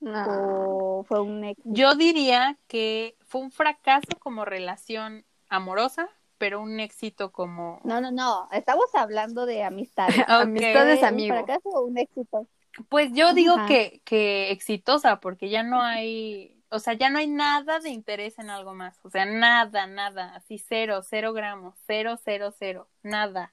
[0.00, 1.68] ¿O fue un éxito?
[1.72, 7.80] Yo diría que fue un fracaso como relación amorosa, pero un éxito como...
[7.84, 10.16] No, no, no, estamos hablando de amistades.
[10.28, 11.38] Amistades amigos.
[11.38, 12.46] ¿Un fracaso o un éxito?
[12.88, 17.26] Pues yo digo que, que exitosa, porque ya no hay, o sea, ya no hay
[17.26, 22.18] nada de interés en algo más, o sea, nada, nada, así cero, cero gramos, cero,
[22.22, 23.52] cero, cero, nada.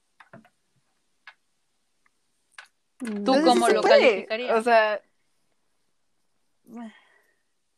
[3.00, 4.58] ¿Tú cómo lo calificarías?
[4.58, 5.02] O sea,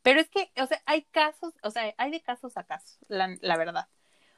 [0.02, 3.36] pero es que, o sea, hay casos, o sea, hay de casos a casos, la,
[3.40, 3.88] la verdad.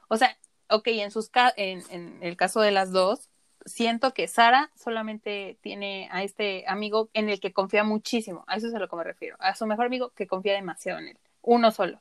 [0.08, 0.36] O sea,
[0.68, 3.29] ok, en sus en, en el caso de las dos,
[3.64, 8.68] siento que Sara solamente tiene a este amigo en el que confía muchísimo, a eso
[8.68, 11.18] es a lo que me refiero, a su mejor amigo que confía demasiado en él,
[11.42, 12.00] uno solo.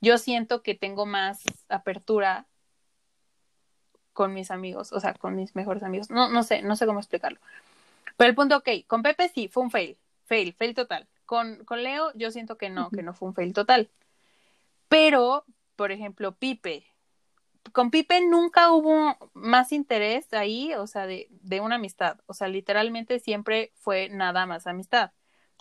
[0.00, 2.46] Yo siento que tengo más apertura
[4.14, 6.08] con mis amigos, o sea, con mis mejores amigos.
[6.08, 7.38] No, no sé, no sé cómo explicarlo.
[8.16, 11.06] Pero el punto, ok, con Pepe sí, fue un fail, fail, fail total.
[11.26, 13.90] Con, con Leo yo siento que no, que no fue un fail total.
[14.88, 15.44] Pero,
[15.76, 16.86] por ejemplo, Pipe,
[17.72, 22.18] con Pipe nunca hubo más interés ahí, o sea, de, de una amistad.
[22.26, 25.12] O sea, literalmente siempre fue nada más amistad.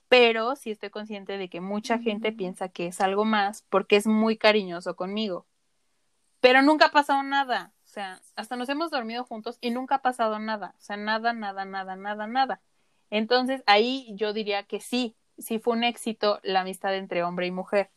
[0.10, 4.06] Pero sí estoy consciente de que mucha gente piensa que es algo más porque es
[4.06, 5.48] muy cariñoso conmigo.
[6.40, 7.74] Pero nunca ha pasado nada.
[7.86, 10.76] O sea, hasta nos hemos dormido juntos y nunca ha pasado nada.
[10.78, 12.62] O sea, nada, nada, nada, nada, nada.
[13.10, 17.52] Entonces ahí yo diría que sí, sí fue un éxito la amistad entre hombre y
[17.52, 17.92] mujer.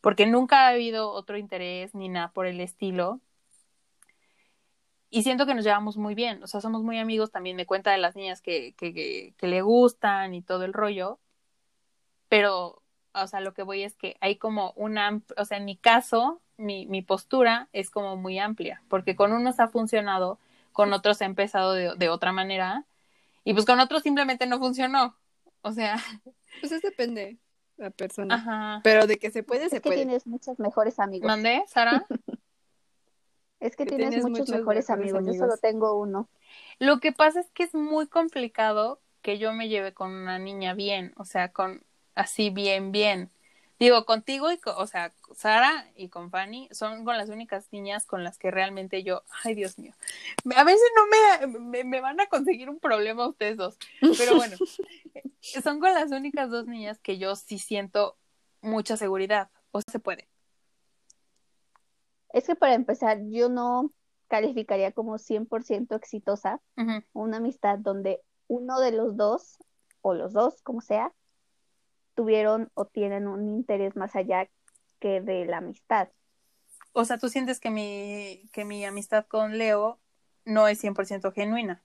[0.00, 3.20] Porque nunca ha habido otro interés ni nada por el estilo
[5.14, 7.90] y siento que nos llevamos muy bien, o sea, somos muy amigos, también me cuenta
[7.90, 11.20] de las niñas que, que, que, le gustan y todo el rollo,
[12.30, 15.76] pero, o sea, lo que voy es que hay como una, o sea, en mi
[15.76, 20.38] caso, mi, mi postura es como muy amplia, porque con unos ha funcionado,
[20.72, 22.86] con otros ha empezado de, de otra manera,
[23.44, 25.14] y pues con otros simplemente no funcionó,
[25.60, 25.96] o sea...
[26.60, 27.38] Pues eso depende
[27.78, 28.34] la persona.
[28.34, 28.80] Ajá.
[28.84, 29.96] Pero de que se puede, se que puede.
[29.96, 31.26] tienes muchos mejores amigos.
[31.26, 32.06] ¿Mandé, Sara?
[33.62, 35.24] Es que, tienes, muchos, mejores, amigos.
[35.24, 36.28] yo solo tengo uno.
[36.80, 40.74] Lo que pasa es que es muy complicado que yo me lleve con una niña
[40.74, 41.84] bien, o sea, con
[42.16, 43.30] así bien, bien.
[43.78, 48.24] Digo, contigo y, o sea, Sara y con Fanny son con las únicas niñas con
[48.24, 49.92] las que realmente yo, ay Dios mío,
[50.56, 53.78] a veces no me, me, van a conseguir un problema ustedes dos,
[54.18, 54.56] pero bueno,
[55.62, 58.16] son con las únicas dos niñas que yo sí siento
[58.60, 60.31] mucha seguridad, o se puede.
[62.32, 63.92] Es que para empezar, yo no
[64.28, 66.60] calificaría como 100% exitosa
[67.12, 69.58] una amistad donde uno de los dos,
[70.00, 71.12] o los dos, como sea,
[72.14, 74.48] tuvieron o tienen un interés más allá
[75.00, 76.08] que de la amistad.
[76.92, 79.98] O sea, ¿tú sientes que mi, que mi amistad con Leo
[80.44, 81.82] no es 100% genuina?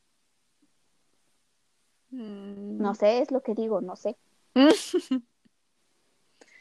[2.12, 2.78] Mm.
[2.78, 4.18] No sé, es lo que digo, no sé.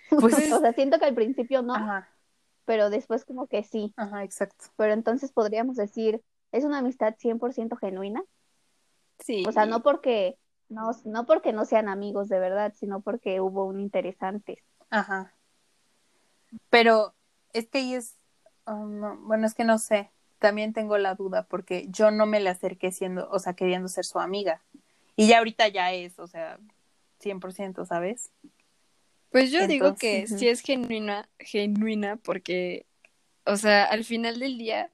[0.20, 1.74] Pues, o sea, siento que al principio no,
[2.66, 3.94] pero después como que sí.
[3.96, 4.66] Ajá, exacto.
[4.76, 8.22] Pero entonces podríamos decir, ¿es una amistad 100% genuina?
[9.20, 9.44] Sí.
[9.48, 10.36] O sea, no porque
[10.68, 14.62] no, no porque no sean amigos de verdad, sino porque hubo un interesante.
[14.90, 15.32] Ajá.
[16.68, 17.14] Pero
[17.52, 18.16] es que ahí es,
[18.66, 22.50] oh, bueno, es que no sé, también tengo la duda porque yo no me le
[22.50, 24.62] acerqué siendo, o sea, queriendo ser su amiga.
[25.14, 26.58] Y ya ahorita ya es, o sea,
[27.20, 28.30] 100%, ¿sabes?
[29.36, 32.86] Pues yo digo que sí es genuina, genuina porque,
[33.44, 34.90] o sea, al final del día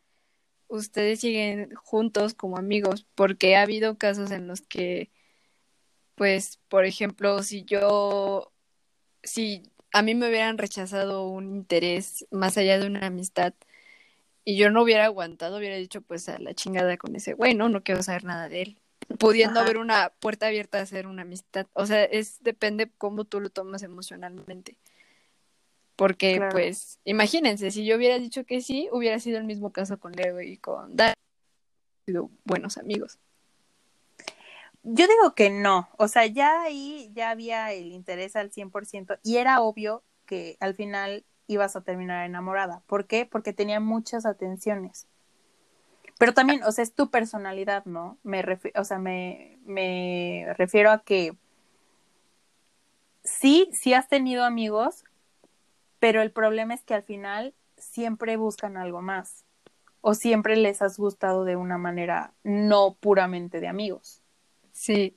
[0.66, 5.12] ustedes siguen juntos como amigos, porque ha habido casos en los que,
[6.16, 8.52] pues, por ejemplo, si yo,
[9.22, 13.54] si a mí me hubieran rechazado un interés más allá de una amistad
[14.44, 17.68] y yo no hubiera aguantado, hubiera dicho, pues, a la chingada con ese güey, ¿no?
[17.68, 18.81] No quiero saber nada de él
[19.18, 21.66] pudiendo haber una puerta abierta a hacer una amistad.
[21.72, 24.76] O sea, es depende cómo tú lo tomas emocionalmente.
[25.96, 30.12] Porque, pues, imagínense, si yo hubiera dicho que sí, hubiera sido el mismo caso con
[30.12, 31.14] Leo y con Dan.
[32.06, 33.18] sido buenos amigos.
[34.82, 35.88] Yo digo que no.
[35.96, 40.74] O sea, ya ahí ya había el interés al 100% y era obvio que al
[40.74, 42.82] final ibas a terminar enamorada.
[42.86, 43.26] ¿Por qué?
[43.26, 45.06] Porque tenía muchas atenciones.
[46.22, 48.16] Pero también, o sea, es tu personalidad, ¿no?
[48.22, 48.44] Me
[48.76, 51.34] o sea, me, me refiero a que
[53.24, 55.02] sí, sí has tenido amigos,
[55.98, 59.42] pero el problema es que al final siempre buscan algo más
[60.00, 64.22] o siempre les has gustado de una manera no puramente de amigos.
[64.70, 65.16] Sí.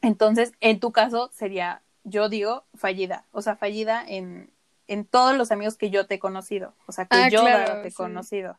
[0.00, 4.50] Entonces, en tu caso sería, yo digo, fallida, o sea, fallida en,
[4.88, 7.86] en todos los amigos que yo te he conocido, o sea, que ah, yo te
[7.86, 8.58] he conocido.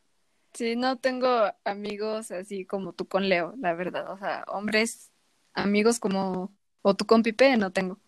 [0.54, 4.12] Sí, no tengo amigos así como tú con Leo, la verdad.
[4.12, 5.12] O sea, hombres,
[5.54, 8.00] amigos como, o tú con Pipe, no tengo.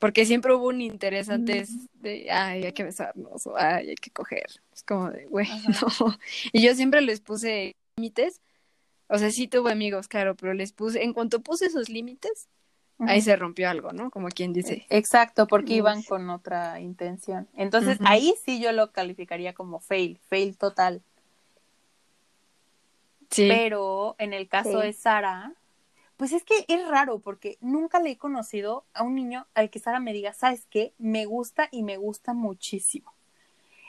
[0.00, 4.10] Porque siempre hubo un interés antes de, ay, hay que besarnos, o ay, hay que
[4.10, 4.46] coger.
[4.72, 5.46] Es como de, güey,
[6.00, 6.18] no.
[6.52, 8.40] Y yo siempre les puse límites.
[9.08, 12.48] O sea, sí tuve amigos, claro, pero les puse, en cuanto puse esos límites,
[13.00, 14.10] ahí se rompió algo, ¿no?
[14.10, 14.86] Como quien dice.
[14.88, 17.48] Exacto, porque iban con otra intención.
[17.54, 21.02] Entonces, ahí sí yo lo calificaría como fail, fail total.
[23.36, 25.54] Pero en el caso de Sara,
[26.16, 29.78] pues es que es raro porque nunca le he conocido a un niño al que
[29.78, 30.92] Sara me diga, ¿sabes qué?
[30.98, 33.14] Me gusta y me gusta muchísimo.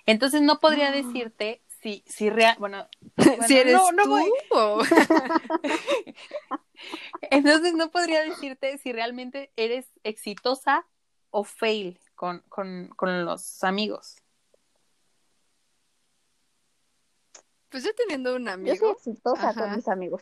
[0.06, 0.92] Entonces no podría ah.
[0.92, 2.88] decirte si, si real, bueno,
[3.48, 4.30] si eres no, no Voy.
[7.22, 10.86] Entonces no podría decirte si realmente eres exitosa
[11.32, 14.21] o fail con, con, con los amigos.
[17.72, 18.76] Pues yo teniendo un amigo.
[18.76, 20.22] Yo soy exitosa con mis amigos.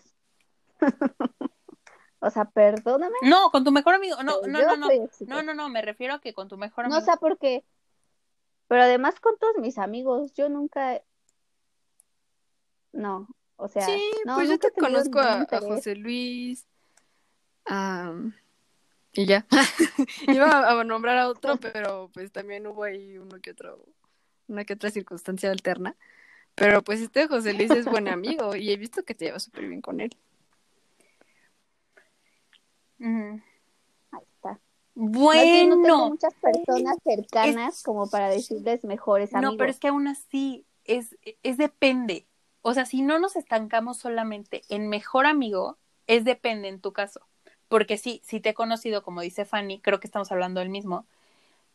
[2.19, 3.15] o sea, perdóname.
[3.23, 4.21] No, con tu mejor amigo.
[4.21, 4.87] No, no, no, no.
[5.21, 6.99] No, no, no, me refiero a que con tu mejor amigo.
[6.99, 7.65] No sé por qué.
[8.67, 11.01] Pero además con todos mis amigos, yo nunca.
[12.91, 13.83] No, o sea.
[13.83, 13.99] Sí,
[14.35, 16.67] pues yo te conozco a, José Luis.
[19.13, 19.47] y ya.
[20.27, 23.83] Iba a, nombrar a otro, pero pues también hubo ahí uno que otro,
[24.47, 25.95] una que otra circunstancia alterna.
[26.59, 29.67] Pero pues este José Luis es buen amigo y he visto que te llevas súper
[29.67, 30.15] bien con él.
[32.99, 34.59] Ahí está.
[34.93, 35.77] Bueno.
[35.77, 39.53] No tengo muchas personas cercanas como para decirles mejores amigos.
[39.53, 42.27] No, pero es que aún así es, es depende.
[42.61, 47.21] O sea, si no nos estancamos solamente en mejor amigo, es depende en tu caso.
[47.69, 51.05] Porque sí, si te he conocido, como dice Fanny, creo que estamos hablando del mismo,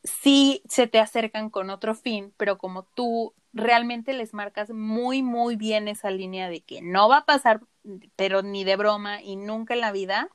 [0.04, 5.56] sí se te acercan con otro fin, pero como tú realmente les marcas muy, muy
[5.56, 7.62] bien esa línea de que no va a pasar,
[8.16, 10.28] pero ni de broma y nunca en la vida,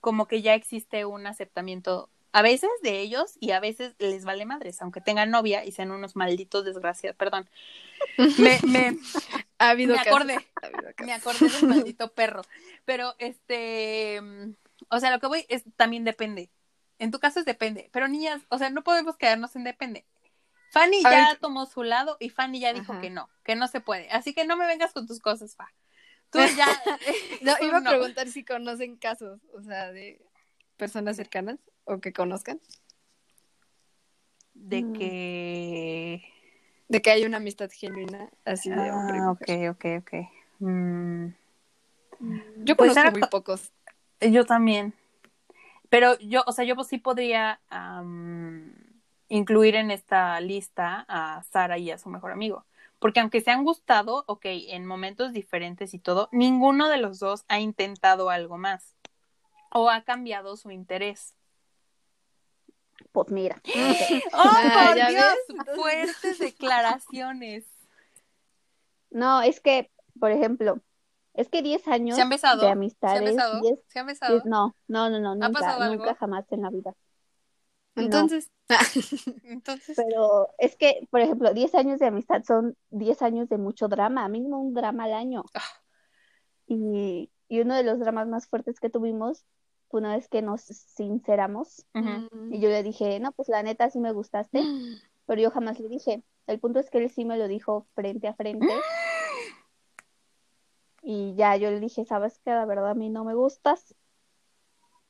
[0.00, 4.44] como que ya existe un aceptamiento a veces de ellos y a veces les vale
[4.44, 7.48] madres, aunque tengan novia y sean unos malditos desgraciados, perdón.
[8.16, 8.96] Me, me,
[9.58, 10.38] ha habido me acordé,
[11.04, 12.42] me acordé del maldito perro,
[12.84, 14.20] pero este,
[14.88, 16.50] o sea, lo que voy es también depende.
[16.98, 20.04] En tu caso es depende, pero niñas, o sea, no podemos quedarnos en depende.
[20.70, 24.10] Fanny ya tomó su lado y Fanny ya dijo que no, que no se puede.
[24.10, 25.72] Así que no me vengas con tus cosas, Fa.
[26.30, 26.66] Tú ya.
[27.42, 30.20] no, iba a preguntar si conocen casos, o sea, de
[30.76, 32.60] personas cercanas o que conozcan.
[34.54, 34.92] De mm.
[34.94, 36.22] que.
[36.88, 39.18] De que hay una amistad genuina así de hombre.
[39.20, 40.12] Ah, ok, ok, ok.
[40.58, 41.28] Mm.
[42.58, 43.72] Yo pues conozco muy pocos.
[44.20, 44.94] Yo también.
[45.88, 47.60] Pero yo, o sea, yo sí podría
[49.28, 52.64] incluir en esta lista a Sara y a su mejor amigo.
[52.98, 57.44] Porque aunque se han gustado, ok, en momentos diferentes y todo, ninguno de los dos
[57.48, 58.96] ha intentado algo más
[59.70, 61.34] o ha cambiado su interés.
[63.12, 63.60] pues mira.
[64.32, 65.24] ¡Oh, Ah, por ¿ya Dios!
[65.48, 65.76] ves?
[65.76, 67.64] Fuertes declaraciones.
[69.10, 70.80] No, es que, por ejemplo,
[71.38, 72.56] es que 10 años ¿Se han besado?
[72.56, 73.22] de ¿Se han amistades.
[73.22, 73.60] besado?
[73.60, 74.42] 10 ¿Se han besado?
[74.44, 75.96] no, no, no, no, nunca, pasado algo?
[75.96, 76.94] nunca jamás en la vida.
[77.94, 78.02] No.
[78.02, 78.50] Entonces,
[79.44, 83.88] Entonces, Pero es que, por ejemplo, 10 años de amistad son 10 años de mucho
[83.88, 85.44] drama, mínimo un drama al año.
[85.54, 85.62] Ah.
[86.66, 89.44] Y, y uno de los dramas más fuertes que tuvimos
[89.90, 91.86] fue una vez que nos sinceramos
[92.50, 94.60] y yo le dije, no, pues la neta sí me gustaste,
[95.26, 96.22] pero yo jamás le dije.
[96.46, 98.66] El punto es que él sí me lo dijo frente a frente.
[101.10, 103.94] Y ya yo le dije, sabes que la verdad a mí no me gustas.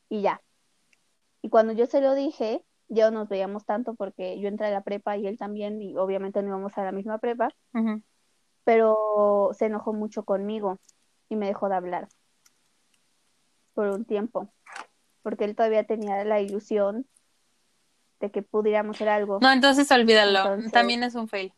[0.09, 0.41] Y ya.
[1.43, 4.71] Y cuando yo se lo dije, ya no nos veíamos tanto porque yo entré a
[4.71, 7.49] la prepa y él también, y obviamente no íbamos a la misma prepa,
[8.63, 10.79] pero se enojó mucho conmigo
[11.29, 12.07] y me dejó de hablar
[13.75, 14.53] por un tiempo,
[15.23, 17.09] porque él todavía tenía la ilusión
[18.21, 19.41] de que pudiéramos hacer algo.
[19.41, 20.39] No, entonces olvídalo.
[20.39, 21.53] Entonces- También es un fail.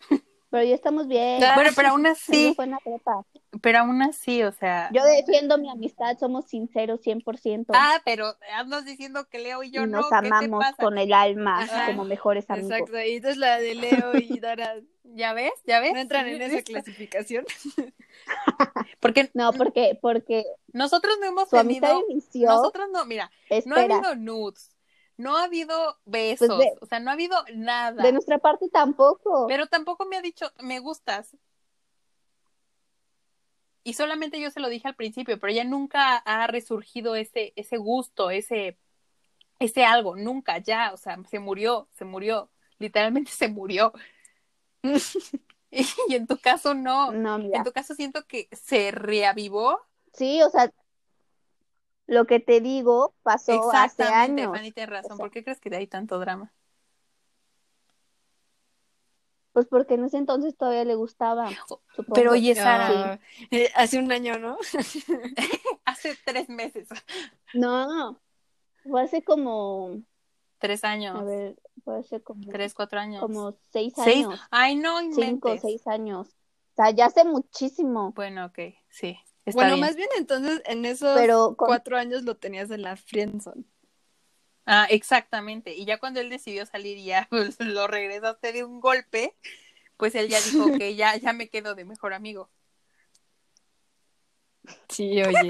[0.50, 1.40] Pero ya estamos bien.
[1.54, 2.56] Bueno, pero aún así,
[3.60, 4.88] pero aún así, o sea.
[4.94, 7.66] Yo defiendo mi amistad, somos sinceros 100%.
[7.74, 9.98] Ah, pero andas diciendo que Leo y yo y no.
[9.98, 10.82] nos ¿Qué te amamos pasa?
[10.82, 11.86] con el alma Ajá.
[11.86, 12.70] como mejores amigos.
[12.72, 12.98] exacto.
[13.00, 14.76] Y entonces la de Leo y Dara
[15.14, 15.52] ¿Ya ves?
[15.66, 15.92] ¿Ya ves?
[15.92, 17.44] no entran en esa clasificación.
[19.00, 22.06] Porque No, porque, porque nosotros no hemos su amistad tenido.
[22.10, 22.48] inició.
[22.48, 24.70] Nosotros no, mira, no ha espera, habido nudes,
[25.18, 28.02] no ha habido besos, Pues de- o sea, no ha habido nada.
[28.02, 29.46] de nuestra parte tampoco.
[29.46, 31.36] Pero tampoco me ha dicho, me gustas.
[33.84, 37.78] Y solamente yo se lo dije al principio, pero ella nunca ha resurgido ese, ese
[37.78, 38.78] gusto, ese,
[39.58, 43.92] ese algo, nunca, ya, o sea, se murió, se murió, literalmente se murió.
[45.70, 47.58] y, y en tu caso no, No, mira.
[47.58, 49.80] en tu caso siento que se reavivó.
[50.12, 50.72] Sí, o sea,
[52.08, 54.50] lo que te digo pasó hace Exactamente, años.
[54.50, 55.12] Fanny, tienes razón.
[55.12, 56.52] O sea- ¿Por qué crees que hay tanto drama?
[59.52, 61.50] Pues porque en ese entonces todavía le gustaba.
[61.66, 62.14] supongo.
[62.14, 64.56] Pero oye, Sara, eh, hace un año, ¿no?
[65.84, 66.88] hace tres meses,
[67.54, 68.20] No,
[68.84, 70.00] fue hace como,
[70.58, 73.22] tres a años, ver, fue hace como, tres, cuatro años.
[73.22, 74.26] como seis ¿Seis?
[74.26, 75.62] años, Ay, no cinco, inventes.
[75.62, 76.28] seis años.
[76.28, 78.12] O sea, ya hace muchísimo.
[78.14, 78.58] Bueno, ok,
[78.90, 79.18] sí.
[79.48, 79.80] Está bueno, bien.
[79.86, 83.64] más bien entonces en esos Pero con- cuatro años lo tenías en la friendzone.
[84.66, 85.74] Ah, exactamente.
[85.74, 89.34] Y ya cuando él decidió salir y ya pues, lo regresaste de un golpe,
[89.96, 92.50] pues él ya dijo que ya, ya me quedo de mejor amigo.
[94.88, 95.48] Sí, oye.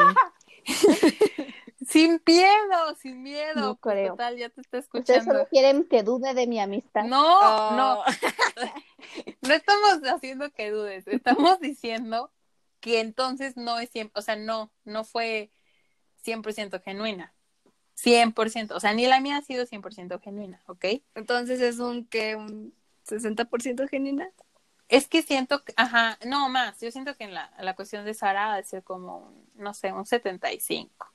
[1.88, 3.54] Sin miedo, sin miedo.
[3.54, 4.10] No Pues, creo.
[4.10, 5.32] Total, ya te está Ustedes escuchando.
[5.32, 7.04] solo quieren que dude de mi amistad.
[7.04, 7.70] No, Oh.
[7.76, 8.02] no,
[9.42, 12.30] no estamos haciendo que dudes, estamos diciendo
[12.80, 15.50] que entonces no es 100, o sea, no, no fue
[16.24, 17.34] 100% genuina.
[17.94, 20.84] 100%, o sea, ni la mía ha sido 100% genuina, ¿ok?
[21.14, 22.72] Entonces es un que un
[23.04, 24.30] 60% genuina.
[24.88, 28.14] Es que siento que, ajá, no más, yo siento que en la, la cuestión de
[28.14, 31.12] Sara ha de ser como, un, no sé, un 75.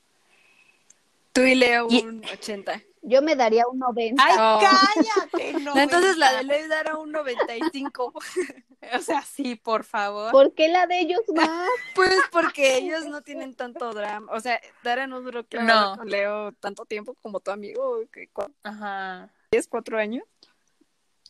[1.34, 2.82] Tú y Leo Y- un 80.
[3.06, 4.24] Yo me daría un 90.
[4.24, 4.60] ¡Ay, Oh.
[4.62, 5.50] cállate!
[5.82, 6.44] Entonces la de.
[6.44, 8.14] Leo era un 95.
[8.94, 10.32] O sea, sí, por favor.
[10.34, 11.70] ¿Por qué la de ellos más?
[11.96, 14.30] Pues porque ellos no tienen tanto drama.
[14.34, 15.98] O sea, Dara no duró claro No.
[15.98, 18.30] con Leo tanto tiempo como tu amigo, que
[18.64, 19.30] Ajá.
[19.52, 20.26] 10, 4 años.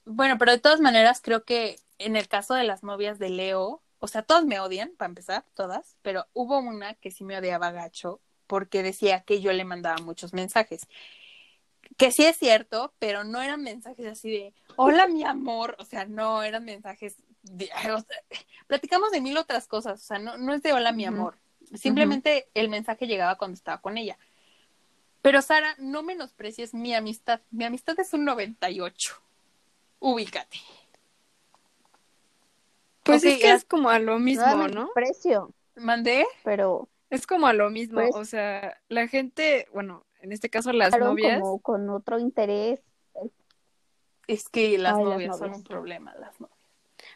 [0.05, 3.83] Bueno, pero de todas maneras creo que en el caso de las novias de Leo,
[3.99, 7.71] o sea, todas me odian, para empezar, todas, pero hubo una que sí me odiaba
[7.71, 8.19] gacho
[8.53, 10.87] porque decía que yo le mandaba muchos mensajes.
[11.97, 16.05] Que sí es cierto, pero no eran mensajes así de, hola mi amor, o sea,
[16.05, 18.21] no, eran mensajes, de- o sea,
[18.67, 21.39] platicamos de mil otras cosas, o sea, no, no es de hola mi amor,
[21.73, 24.19] simplemente el mensaje llegaba cuando estaba con ella.
[25.23, 29.19] Pero Sara, no menosprecies mi amistad, mi amistad es un 98,
[29.99, 30.59] ubícate.
[33.01, 34.91] Pues es que es como a lo mismo, ¿no?
[34.93, 36.27] Precio, ¿Mandé?
[36.43, 38.01] pero Es como a lo mismo.
[38.01, 41.39] Pues- o sea, la gente, bueno, en este caso las novias.
[41.39, 42.81] como con otro interés.
[44.25, 46.57] Es que las Ay, las novias son un problema, las novias.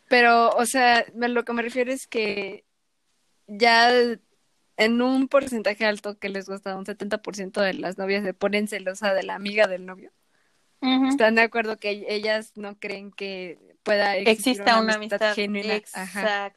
[0.07, 2.63] Pero, o sea, me- lo que me refiero es que
[3.47, 3.91] ya
[4.77, 9.15] en un porcentaje alto que les gusta, un 70% de las novias se ponen celosa
[9.15, 10.11] de la amiga del novio.
[11.09, 15.81] ¿Están de acuerdo que ellas no creen que pueda existir Exista una amistad, genuina?
[15.93, 16.53] Ajá.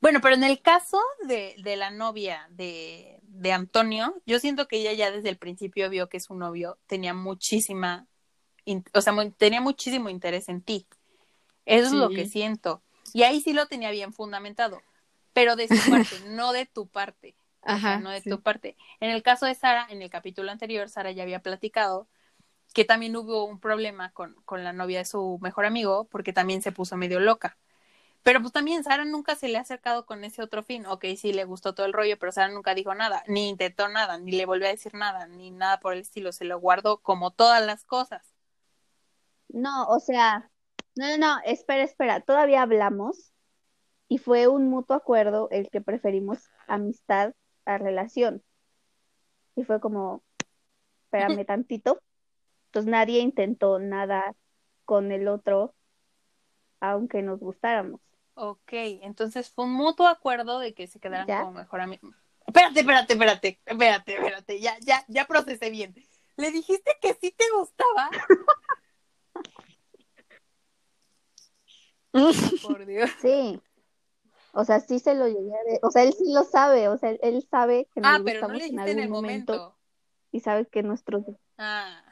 [0.00, 4.76] Bueno, pero en el caso de, de la novia de, de Antonio, yo siento que
[4.78, 8.06] ella ya desde el principio vio que su novio tenía muchísima,
[8.64, 10.86] in- o sea, tenía muchísimo interés en ti.
[11.66, 12.82] Eso es lo que siento.
[13.12, 14.82] Y ahí sí lo tenía bien fundamentado,
[15.32, 17.36] pero de su parte, no de tu parte.
[17.62, 18.76] Ajá, no de tu parte.
[19.00, 22.08] En el caso de Sara, en el capítulo anterior, Sara ya había platicado
[22.74, 26.62] que también hubo un problema con, con la novia de su mejor amigo, porque también
[26.62, 27.58] se puso medio loca.
[28.26, 30.84] Pero pues también Sara nunca se le ha acercado con ese otro fin.
[30.86, 34.18] Ok, sí le gustó todo el rollo, pero Sara nunca dijo nada, ni intentó nada,
[34.18, 36.32] ni le volvió a decir nada, ni nada por el estilo.
[36.32, 38.34] Se lo guardó como todas las cosas.
[39.48, 40.50] No, o sea,
[40.96, 42.20] no, no, no, espera, espera.
[42.20, 43.32] Todavía hablamos
[44.08, 47.32] y fue un mutuo acuerdo el que preferimos amistad
[47.64, 48.42] a relación.
[49.54, 50.24] Y fue como,
[51.04, 52.02] espérame tantito.
[52.70, 54.34] Entonces nadie intentó nada
[54.84, 55.76] con el otro,
[56.80, 58.00] aunque nos gustáramos.
[58.38, 62.14] Ok, entonces fue un mutuo acuerdo de que se quedaran como mejor amigos.
[62.46, 65.94] Espérate, espérate, espérate, espérate, espérate, ya, ya, ya procesé bien.
[66.36, 68.10] ¿Le dijiste que sí te gustaba?
[72.62, 73.10] Por Dios.
[73.22, 73.58] Sí.
[74.52, 75.80] O sea, sí se lo llegué a ver.
[75.82, 76.88] O sea, él sí lo sabe.
[76.88, 79.76] O sea, él sabe que nos ah, pero no le dijiste en, el momento.
[80.30, 81.24] Y sabe que nuestros.
[81.56, 82.02] Ah.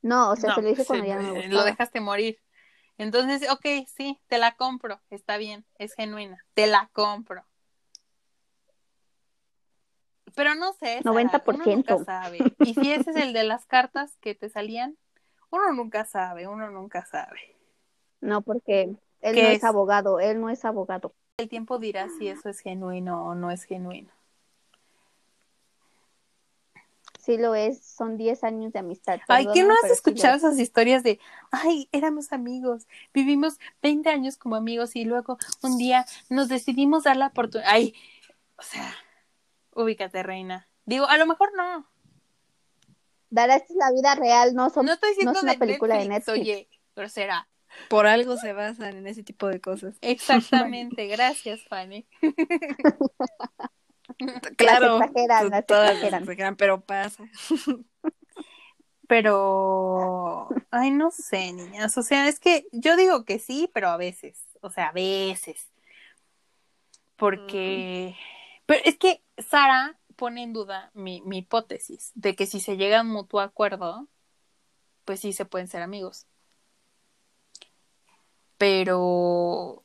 [0.00, 2.38] No, o sea, se lo dije cuando ya no me Lo dejaste morir.
[2.98, 7.44] Entonces, ok, sí, te la compro, está bien, es genuina, te la compro.
[10.34, 11.54] Pero no sé, 90%.
[11.54, 12.38] Uno nunca sabe.
[12.60, 14.96] Y si ese es el de las cartas que te salían,
[15.50, 17.56] uno nunca sabe, uno nunca sabe.
[18.20, 21.14] No, porque él no es abogado, él no es abogado.
[21.36, 24.10] El tiempo dirá si eso es genuino o no es genuino.
[27.24, 29.20] Sí lo es, son 10 años de amistad.
[29.28, 31.18] Ay, ¿qué no has escuchado esas historias de,
[31.50, 37.16] ay, éramos amigos, vivimos 20 años como amigos y luego un día nos decidimos dar
[37.16, 37.70] la oportunidad?
[37.72, 37.94] Ay,
[38.56, 38.94] o sea,
[39.72, 40.68] ubícate, reina.
[40.84, 41.88] Digo, a lo mejor no.
[43.30, 46.08] Dara, esta es la vida real, no, son, no, estoy diciendo es una película de
[46.08, 46.40] Netflix.
[46.40, 47.48] Oye, grosera.
[47.88, 49.96] Por algo se basan en ese tipo de cosas.
[50.00, 52.06] Exactamente, gracias, Fanny.
[54.56, 57.24] claro, exageran, pero pasa.
[59.06, 63.98] Pero, ay, no sé, niñas, o sea, es que yo digo que sí, pero a
[63.98, 65.68] veces, o sea, a veces.
[67.16, 68.16] Porque,
[68.64, 73.00] pero es que Sara pone en duda mi, mi hipótesis de que si se llega
[73.00, 74.08] a un mutuo acuerdo,
[75.04, 76.26] pues sí se pueden ser amigos.
[78.56, 79.84] Pero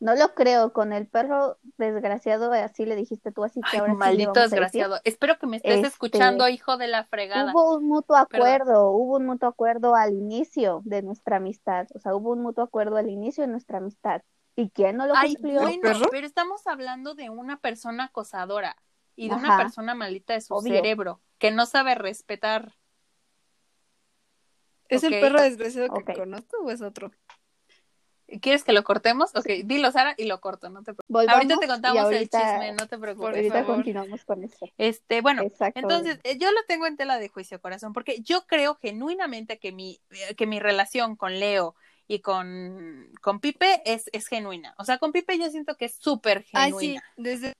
[0.00, 4.40] No lo creo, con el perro desgraciado, así le dijiste tú, así que ahora Maldito
[4.40, 4.98] desgraciado.
[5.04, 7.52] Espero que me estés este, escuchando, hijo de la fregada.
[7.52, 11.86] Hubo un mutuo acuerdo, hubo un mutuo acuerdo al inicio de nuestra amistad.
[11.94, 14.22] O sea, hubo un mutuo acuerdo al inicio de nuestra amistad.
[14.56, 15.60] ¿Y quién no lo cumplió?
[16.10, 18.76] pero estamos hablando de una persona acosadora
[19.16, 22.74] y de una persona maldita de su cerebro que no sabe respetar.
[24.88, 27.12] ¿Es el perro desgraciado que conozco o es otro?
[28.40, 29.34] ¿Quieres que lo cortemos?
[29.34, 31.28] Ok, dilo, Sara, y lo corto, no te preocupes.
[31.28, 33.36] Ahorita te contamos el chisme, no te preocupes.
[33.36, 34.68] Ahorita continuamos con eso.
[34.78, 35.42] Este, bueno,
[35.74, 39.72] entonces, eh, yo lo tengo en tela de juicio, corazón, porque yo creo genuinamente que
[39.72, 41.74] mi, eh, que mi relación con Leo
[42.06, 44.74] y con, con Pipe es, es genuina.
[44.78, 46.76] O sea, con Pipe yo siento que es súper genuina.
[46.78, 47.54] Ay, sí, desde,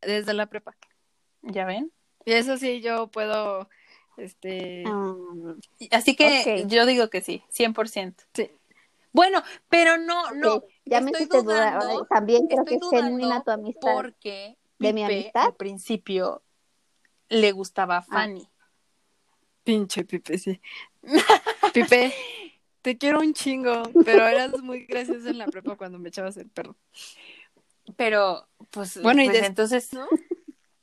[0.00, 0.76] desde la prepa.
[1.42, 1.92] ¿Ya ven?
[2.24, 3.68] Y eso sí, yo puedo,
[4.16, 4.84] este...
[5.90, 8.14] Así que yo digo que sí, 100%.
[8.34, 8.50] Sí.
[9.16, 10.62] Bueno, pero no, no.
[10.84, 11.80] Ya me hiciste dudar.
[12.10, 13.94] También creo que es genuina tu amistad.
[13.94, 15.46] Porque de mi amistad.
[15.46, 16.42] Al principio
[17.30, 18.02] le gustaba a ah.
[18.02, 18.46] Fanny.
[19.64, 20.60] Pinche Pipe, sí.
[21.72, 22.12] Pipe,
[22.82, 26.50] te quiero un chingo, pero eras muy gracioso en la prepa cuando me echabas el
[26.50, 26.76] perro.
[27.96, 30.06] Pero, pues, bueno, y pues entonces, ¿no?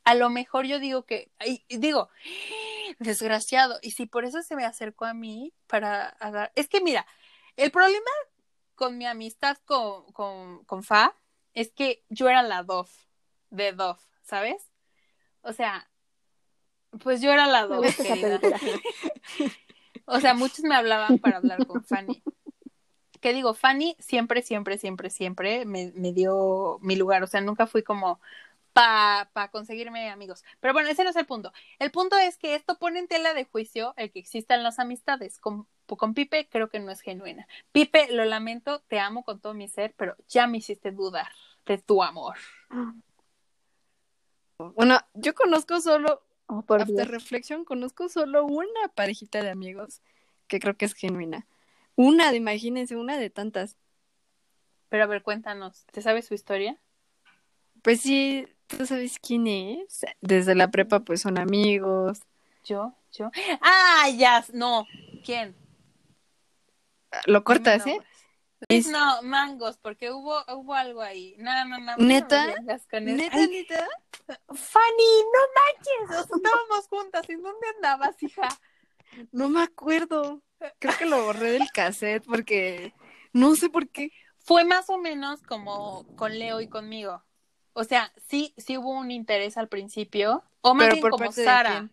[0.06, 1.30] a lo mejor yo digo que,
[1.70, 2.10] digo,
[2.98, 7.06] desgraciado, y si por eso se me acercó a mí para dar, es que mira,
[7.58, 8.12] el problema
[8.76, 11.16] con mi amistad con, con, con Fa
[11.54, 12.90] es que yo era la Dove,
[13.50, 14.72] de Dove, ¿sabes?
[15.42, 15.90] O sea,
[17.02, 17.90] pues yo era la Dove,
[20.06, 22.24] o sea, muchos me hablaban para hablar con Fanny.
[23.22, 23.54] ¿Qué digo?
[23.54, 27.24] Fanny siempre, siempre, siempre, siempre me, me dio mi lugar.
[27.24, 28.20] O sea, nunca fui como,
[28.74, 30.44] para pa conseguirme amigos.
[30.60, 31.54] Pero bueno, ese no es el punto.
[31.80, 35.40] El punto es que esto pone en tela de juicio el que existan las amistades.
[35.40, 37.48] Con, con Pipe creo que no es genuina.
[37.72, 41.32] Pipe, lo lamento, te amo con todo mi ser, pero ya me hiciste dudar
[41.66, 42.36] de tu amor.
[44.58, 50.02] Bueno, yo conozco solo, oh, por reflexión, conozco solo una parejita de amigos
[50.48, 51.48] que creo que es genuina.
[51.96, 53.78] Una, imagínense, una de tantas.
[54.90, 56.80] Pero a ver, cuéntanos, ¿te sabes su historia?
[57.82, 60.06] Pues sí, ¿Tú sabes quién es?
[60.22, 62.20] Desde la prepa pues son amigos.
[62.64, 62.94] ¿Yo?
[63.12, 63.30] ¿Yo?
[63.62, 64.86] Ah, ya, no.
[65.24, 65.56] ¿Quién?
[67.26, 68.00] Lo cortas, ¿eh?
[68.90, 71.36] No, mangos, porque hubo, hubo algo ahí.
[71.38, 71.98] No, no, no.
[71.98, 72.48] ¿Neta?
[72.48, 73.18] no me vengas con eso.
[73.18, 73.88] ¿Neta, Ay, neta?
[74.48, 76.28] Fanny, no manches.
[76.28, 77.30] Sea, estábamos juntas.
[77.30, 78.48] ¿En dónde andabas, hija?
[79.32, 80.42] No me acuerdo.
[80.80, 82.94] Creo que lo borré del cassette porque
[83.34, 84.12] no sé por qué.
[84.40, 87.24] Fue más o menos como con Leo y conmigo.
[87.74, 90.44] O sea, sí, sí hubo un interés al principio.
[90.62, 91.90] O más Pero bien por como parte de Sara.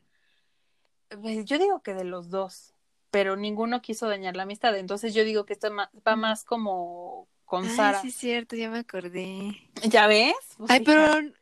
[1.20, 2.74] Pues, Yo digo que de los dos.
[3.10, 4.76] Pero ninguno quiso dañar la amistad.
[4.78, 8.00] Entonces yo digo que esto va más como con Ay, Sara.
[8.00, 9.56] sí es cierto, ya me acordé.
[9.88, 10.34] ¿Ya ves?
[10.56, 11.34] Pues, Ay, hija, pero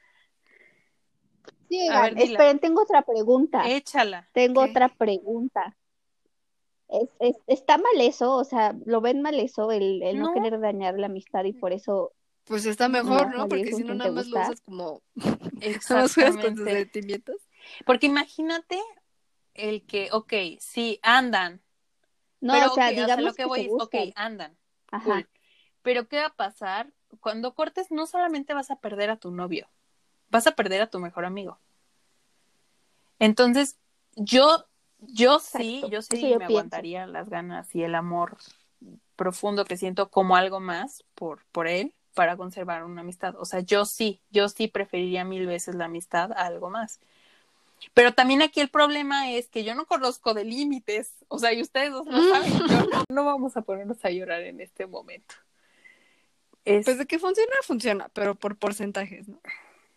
[1.69, 3.69] Sí, A ver, esperen, tengo otra pregunta.
[3.69, 4.27] Échala.
[4.33, 4.71] Tengo ¿Qué?
[4.71, 5.77] otra pregunta.
[6.89, 8.33] Es, es- ¿está mal eso?
[8.35, 10.33] O sea, ¿lo ven mal eso, el, el no, No.
[10.33, 12.13] querer dañar la amistad y por eso
[12.49, 15.03] pues está mejor, No, Porque si no nada más lo usas como
[15.89, 17.37] nada juegas con tus sentimientos.
[17.85, 18.81] Porque imagínate
[19.55, 21.61] el que, ok, sí, andan.
[22.41, 24.57] no, pero o sea, ok, digamos lo que, que voy es, ok, andan.
[24.91, 25.05] Ajá.
[25.05, 25.29] Cool.
[25.83, 26.93] Pero ¿qué va a pasar?
[27.21, 29.69] Cuando cortes, no solamente vas a perder a tu novio,
[30.31, 31.59] vas a perder a tu mejor amigo.
[33.19, 33.79] Entonces,
[34.15, 34.67] yo,
[34.99, 36.45] yo sí, yo sí yo me pienso.
[36.45, 38.37] aguantaría las ganas y el amor
[39.17, 43.37] profundo que siento como algo más por, por él para conservar una amistad.
[43.39, 46.99] O sea, yo sí, yo sí preferiría mil veces la amistad a algo más.
[47.95, 51.13] Pero también aquí el problema es que yo no conozco de límites.
[51.29, 52.53] O sea, y ustedes dos lo saben.
[52.69, 55.37] Yo no, no vamos a ponernos a llorar en este momento.
[56.65, 59.39] Es- Pues de que funciona, funciona, pero por porcentajes, ¿no?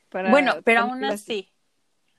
[0.09, 1.49] Para bueno, pero aún así.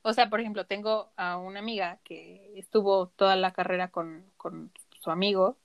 [0.02, 4.72] O sea, por ejemplo, tengo a una amiga que estuvo toda la carrera con, con
[5.00, 5.56] su amigo,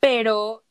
[0.00, 0.63] pero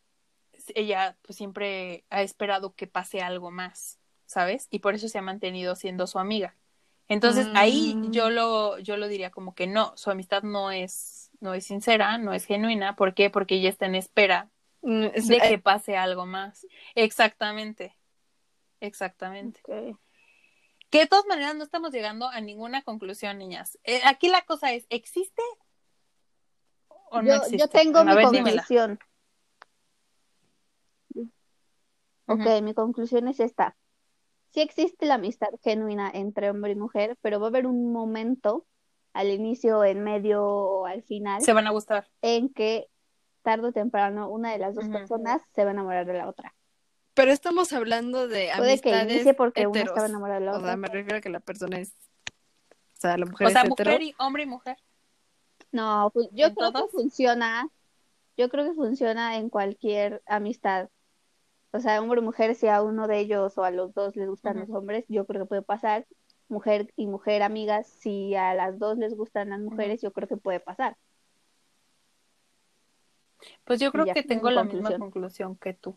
[0.76, 4.68] ella pues siempre ha esperado que pase algo más, ¿sabes?
[4.72, 6.56] Y por eso se ha mantenido siendo su amiga.
[7.08, 8.12] Entonces ahí Mm.
[8.12, 12.18] yo lo, yo lo diría como que no, su amistad no es, no es sincera,
[12.18, 12.96] no es genuina.
[12.96, 13.30] ¿Por qué?
[13.30, 14.50] Porque ella está en espera
[14.82, 16.66] Mm, es- de eh, que pase algo más.
[16.96, 17.96] Exactamente.
[18.80, 19.62] Exactamente.
[20.90, 23.80] Que de todas maneras no estamos llegando a ninguna conclusión, niñas.
[23.84, 25.42] Eh, aquí la cosa es, ¿existe
[27.10, 27.58] o no Yo, existe?
[27.58, 28.66] yo tengo A mi ver, dímela.
[32.34, 33.76] Ok, mi conclusión es esta.
[34.52, 38.66] Sí existe la amistad genuina entre hombre y mujer, pero va a haber un momento
[39.14, 42.08] al inicio, en medio o al final Se van a gustar.
[42.22, 42.88] en que
[43.44, 46.56] tarde o temprano una de las dos personas se va a enamorar de la otra.
[47.14, 49.90] Pero estamos hablando de Puede que inicie porque una heteros.
[49.90, 50.78] estaba enamorada de la O sea, otra.
[50.78, 51.90] me refiero a que la persona es...
[51.90, 53.92] O sea, la mujer O sea, es hetero.
[53.92, 54.78] mujer y hombre y mujer.
[55.72, 57.68] No, yo ¿En creo que funciona,
[58.38, 60.90] yo creo que funciona en cualquier amistad.
[61.76, 64.30] O sea, hombre o mujer, si a uno de ellos o a los dos les
[64.30, 66.06] gustan los hombres, yo creo que puede pasar.
[66.48, 70.38] Mujer y mujer amigas, si a las dos les gustan las mujeres, yo creo que
[70.38, 70.98] puede pasar.
[73.64, 75.00] Pues yo creo que tengo la misma conclusión.
[75.00, 75.96] conclusión que tú.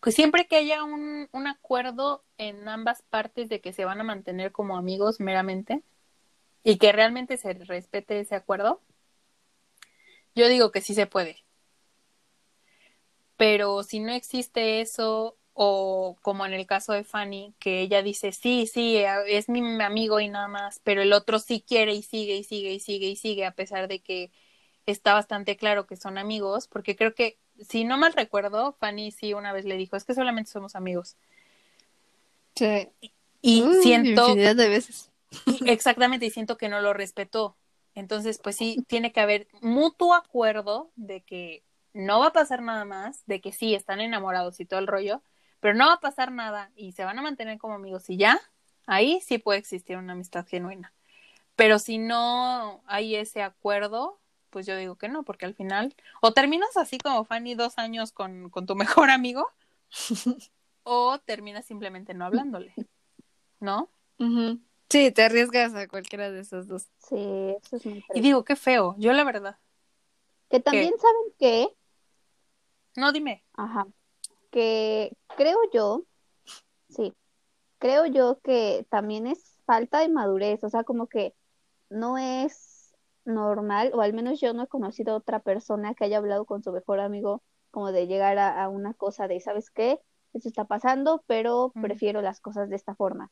[0.00, 4.04] Pues siempre que haya un, un acuerdo en ambas partes de que se van a
[4.04, 5.82] mantener como amigos meramente
[6.64, 8.80] y que realmente se respete ese acuerdo,
[10.34, 11.44] yo digo que sí se puede.
[13.40, 18.32] Pero si no existe eso, o como en el caso de Fanny, que ella dice,
[18.32, 22.36] sí, sí, es mi amigo y nada más, pero el otro sí quiere y sigue
[22.36, 24.30] y sigue y sigue y sigue, a pesar de que
[24.84, 29.32] está bastante claro que son amigos, porque creo que, si no mal recuerdo, Fanny sí
[29.32, 31.16] una vez le dijo, es que solamente somos amigos.
[32.56, 32.90] Sí.
[33.40, 35.10] Y siento, infinidad de veces.
[35.64, 37.56] exactamente, y siento que no lo respetó.
[37.94, 41.62] Entonces, pues sí, tiene que haber mutuo acuerdo de que
[41.92, 45.22] no va a pasar nada más, de que sí, están enamorados y todo el rollo,
[45.60, 48.40] pero no va a pasar nada y se van a mantener como amigos y ya,
[48.86, 50.92] ahí sí puede existir una amistad genuina.
[51.56, 54.18] Pero si no hay ese acuerdo,
[54.50, 58.12] pues yo digo que no, porque al final, o terminas así como Fanny dos años
[58.12, 59.46] con, con tu mejor amigo,
[60.82, 62.74] o terminas simplemente no hablándole,
[63.60, 63.90] ¿no?
[64.88, 66.88] Sí, te arriesgas a cualquiera de esos dos.
[66.98, 69.58] Sí, eso es muy Y digo, qué feo, yo la verdad.
[70.48, 71.68] Que también saben que,
[72.96, 73.44] No, dime.
[73.54, 73.86] ajá,
[74.50, 76.04] que creo yo,
[76.88, 77.14] sí,
[77.78, 81.34] creo yo que también es falta de madurez, o sea, como que
[81.90, 86.44] no es normal, o al menos yo no he conocido otra persona que haya hablado
[86.46, 90.00] con su mejor amigo como de llegar a, a una cosa de, ¿sabes qué?
[90.34, 91.82] Eso está pasando, pero Mm.
[91.82, 93.30] prefiero las cosas de esta forma.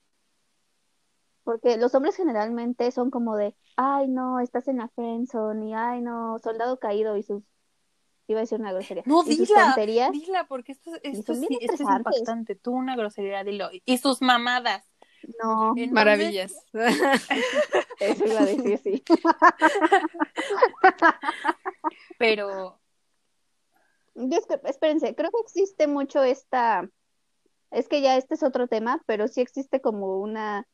[1.45, 6.01] Porque los hombres generalmente son como de, ay, no, estás en la friendzone, y ay,
[6.03, 7.43] no, soldado caído y sus,
[8.29, 10.13] iba a decir una grosería, No, y dila, tonterías.
[10.13, 11.33] dila, porque esto, sí- esto
[11.75, 12.55] es impactante.
[12.55, 13.71] Tú una grosería, dilo.
[13.85, 14.85] Y sus mamadas.
[15.43, 16.53] No, Entonces, Maravillas.
[18.01, 19.03] eso iba a decir, sí.
[22.19, 22.79] Pero,
[24.15, 26.89] es que, espérense, creo que existe mucho esta,
[27.71, 30.67] es que ya este es otro tema, pero sí existe como una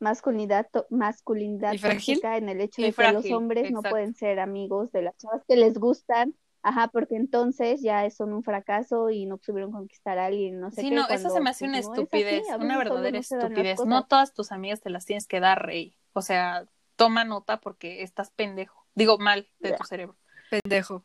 [0.00, 5.02] masculinidad, masculinidad tóxica en el hecho de que los hombres no pueden ser amigos de
[5.02, 6.34] las chavas que les gustan,
[6.64, 10.80] ajá, porque entonces ya son un fracaso y no pudieron conquistar a alguien, no sé
[10.80, 10.94] sí, qué.
[10.94, 13.84] no, eso se me hace una estupidez, una verdadera estupidez.
[13.84, 15.94] No todas tus amigas te las tienes que dar, rey.
[16.14, 18.86] O sea, toma nota porque estás pendejo.
[18.94, 20.16] Digo mal de tu cerebro.
[20.50, 21.04] Pendejo.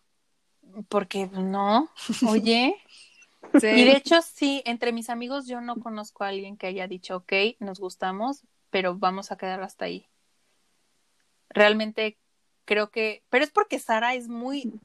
[0.88, 1.90] Porque no,
[2.28, 2.76] oye.
[3.54, 7.18] Y de hecho, sí, entre mis amigos yo no conozco a alguien que haya dicho,
[7.18, 10.08] ok, nos gustamos, pero vamos a quedar hasta ahí.
[11.50, 12.18] Realmente
[12.64, 14.80] creo que, pero es porque Sara es muy,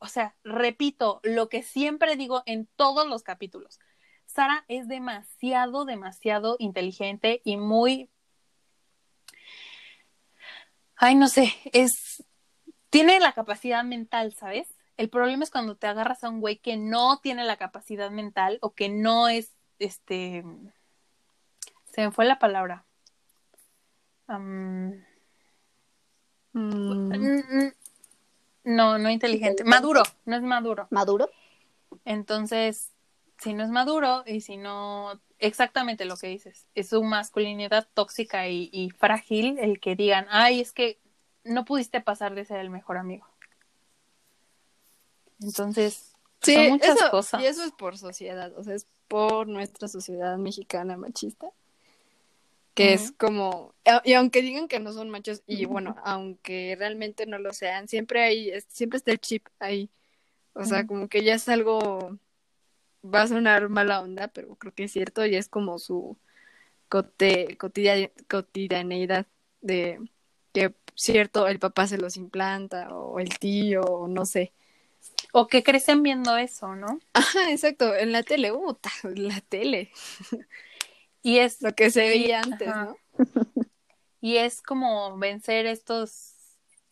[0.00, 3.78] o sea, repito, lo que siempre digo en todos los capítulos.
[4.26, 8.10] Sara es demasiado, demasiado inteligente y muy...
[10.96, 12.24] Ay, no sé, es...
[12.90, 14.74] Tiene la capacidad mental, ¿sabes?
[14.96, 18.58] El problema es cuando te agarras a un güey que no tiene la capacidad mental
[18.60, 20.44] o que no es, este...
[21.84, 22.84] Se me fue la palabra.
[24.26, 24.92] Mm.
[28.68, 29.64] No, no inteligente.
[29.64, 30.88] Maduro, no es maduro.
[30.90, 31.30] ¿Maduro?
[32.04, 32.90] Entonces,
[33.38, 38.46] si no es maduro y si no, exactamente lo que dices, es su masculinidad tóxica
[38.46, 41.00] y, frágil el que digan, ay, es que
[41.44, 43.26] no pudiste pasar de ser el mejor amigo.
[45.40, 46.12] Entonces,
[46.42, 47.40] son muchas cosas.
[47.40, 51.48] Y eso es por sociedad, o sea, es por nuestra sociedad mexicana machista
[52.78, 53.74] que es como,
[54.04, 58.22] y aunque digan que no son machos, y bueno, aunque realmente no lo sean, siempre
[58.22, 59.90] hay, siempre está el chip ahí.
[60.52, 62.16] O sea, como que ya es algo,
[63.04, 66.16] va a sonar mala onda, pero creo que es cierto, y es como su
[66.88, 67.58] cote,
[68.28, 69.26] cotidianeidad
[69.60, 70.00] de
[70.52, 74.52] que cierto, el papá se los implanta, o el tío, o no sé.
[75.32, 77.00] O que crecen viendo eso, ¿no?
[77.12, 78.78] Ajá, exacto, en la tele, uh,
[79.16, 79.90] la tele.
[81.28, 82.96] Y es lo que se veía antes, ¿no?
[84.22, 86.34] Y es como vencer estos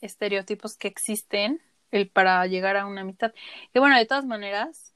[0.03, 3.33] estereotipos que existen el para llegar a una amistad.
[3.73, 4.93] Y bueno, de todas maneras,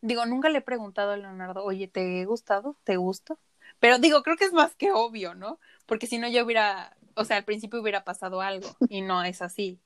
[0.00, 2.78] digo, nunca le he preguntado a Leonardo, oye, ¿te he gustado?
[2.84, 3.38] ¿Te gusto?
[3.80, 5.60] Pero digo, creo que es más que obvio, ¿no?
[5.84, 9.42] Porque si no, yo hubiera, o sea, al principio hubiera pasado algo y no es
[9.42, 9.78] así.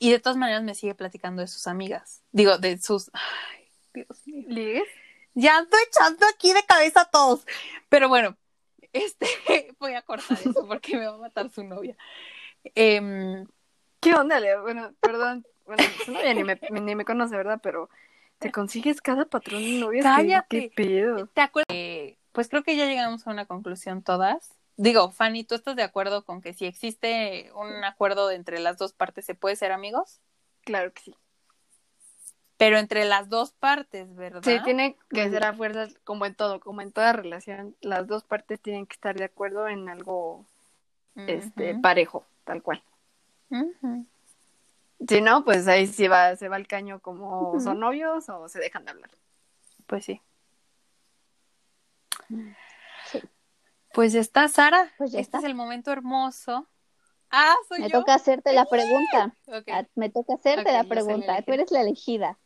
[0.00, 2.24] Y de todas maneras me sigue platicando de sus amigas.
[2.32, 3.12] Digo, de sus...
[3.12, 4.46] Ay, Dios mío.
[4.48, 4.88] ¿Ligues?
[5.34, 7.46] Ya estoy echando aquí de cabeza a todos.
[7.88, 8.36] Pero bueno,
[8.92, 9.26] este,
[9.78, 11.96] voy a cortar eso porque me va a matar su novia.
[12.74, 13.46] Em,
[14.00, 14.62] ¿Qué onda, Leo?
[14.62, 15.46] Bueno, perdón.
[15.66, 17.60] Bueno, su novia ni me, ni me conoce, ¿verdad?
[17.62, 17.88] Pero
[18.38, 20.02] te consigues cada patrón de novia.
[20.02, 20.70] Cállate.
[20.70, 21.26] ¿Qué, pedo?
[21.26, 21.76] ¿Te acuerdas?
[22.32, 24.56] pues creo que ya llegamos a una conclusión todas.
[24.76, 28.92] Digo, Fanny, ¿tú estás de acuerdo con que si existe un acuerdo entre las dos
[28.92, 30.20] partes se puede ser amigos?
[30.62, 31.14] Claro que sí
[32.60, 34.42] pero entre las dos partes, ¿verdad?
[34.44, 38.22] Sí, tiene que ser a fuerzas, como en todo, como en toda relación, las dos
[38.22, 40.44] partes tienen que estar de acuerdo en algo
[41.14, 42.82] este parejo, tal cual.
[45.08, 48.58] Si no, pues ahí sí va, se va el caño como son novios o se
[48.58, 49.10] dejan de hablar.
[49.86, 50.20] Pues sí.
[53.94, 54.92] Pues ya está, Sara.
[54.98, 55.38] Pues ya este está.
[55.38, 56.68] es el momento hermoso.
[57.30, 58.00] Ah, soy Me yo.
[58.00, 59.34] toca hacerte la pregunta.
[59.46, 59.72] Okay.
[59.72, 61.40] Ah, Me toca hacerte la pregunta.
[61.40, 62.38] Tú eres la elegida.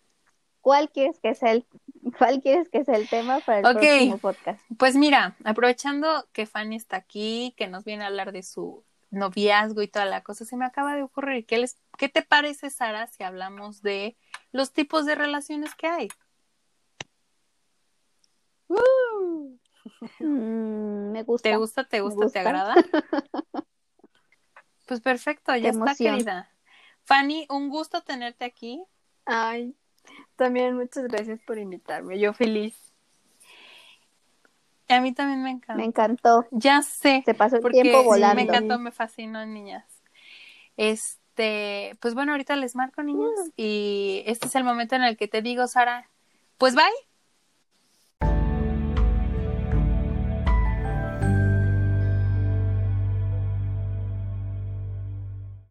[0.65, 1.67] ¿Cuál quieres que sea el,
[2.19, 4.63] cuál quieres que sea el tema para el próximo podcast?
[4.79, 9.83] Pues mira, aprovechando que Fanny está aquí, que nos viene a hablar de su noviazgo
[9.83, 11.45] y toda la cosa, se me acaba de ocurrir.
[11.45, 14.17] ¿Qué, les, ¿Qué te parece, Sara, si hablamos de
[14.53, 16.09] los tipos de relaciones que hay?
[20.19, 21.51] Mm, me gusta.
[21.51, 22.33] ¿Te gusta, te gusta, gusta.
[22.33, 22.75] te agrada?
[24.87, 26.15] Pues perfecto, ya Qué está, emoción.
[26.17, 26.51] querida.
[27.05, 28.85] Fanny, un gusto tenerte aquí.
[29.25, 29.75] Ay,
[30.37, 32.19] también muchas gracias por invitarme.
[32.19, 32.77] Yo feliz.
[34.89, 35.75] A mí también me encanta.
[35.75, 36.47] Me encantó.
[36.51, 37.23] Ya sé.
[37.25, 38.37] Se pasó el porque tiempo volando.
[38.37, 39.85] me encantó, me fascinó, niñas.
[40.77, 43.51] Este, pues bueno, ahorita les marco, niñas, Mm.
[43.57, 46.11] y este es el momento en el que te digo, Sara,
[46.59, 46.85] pues bye.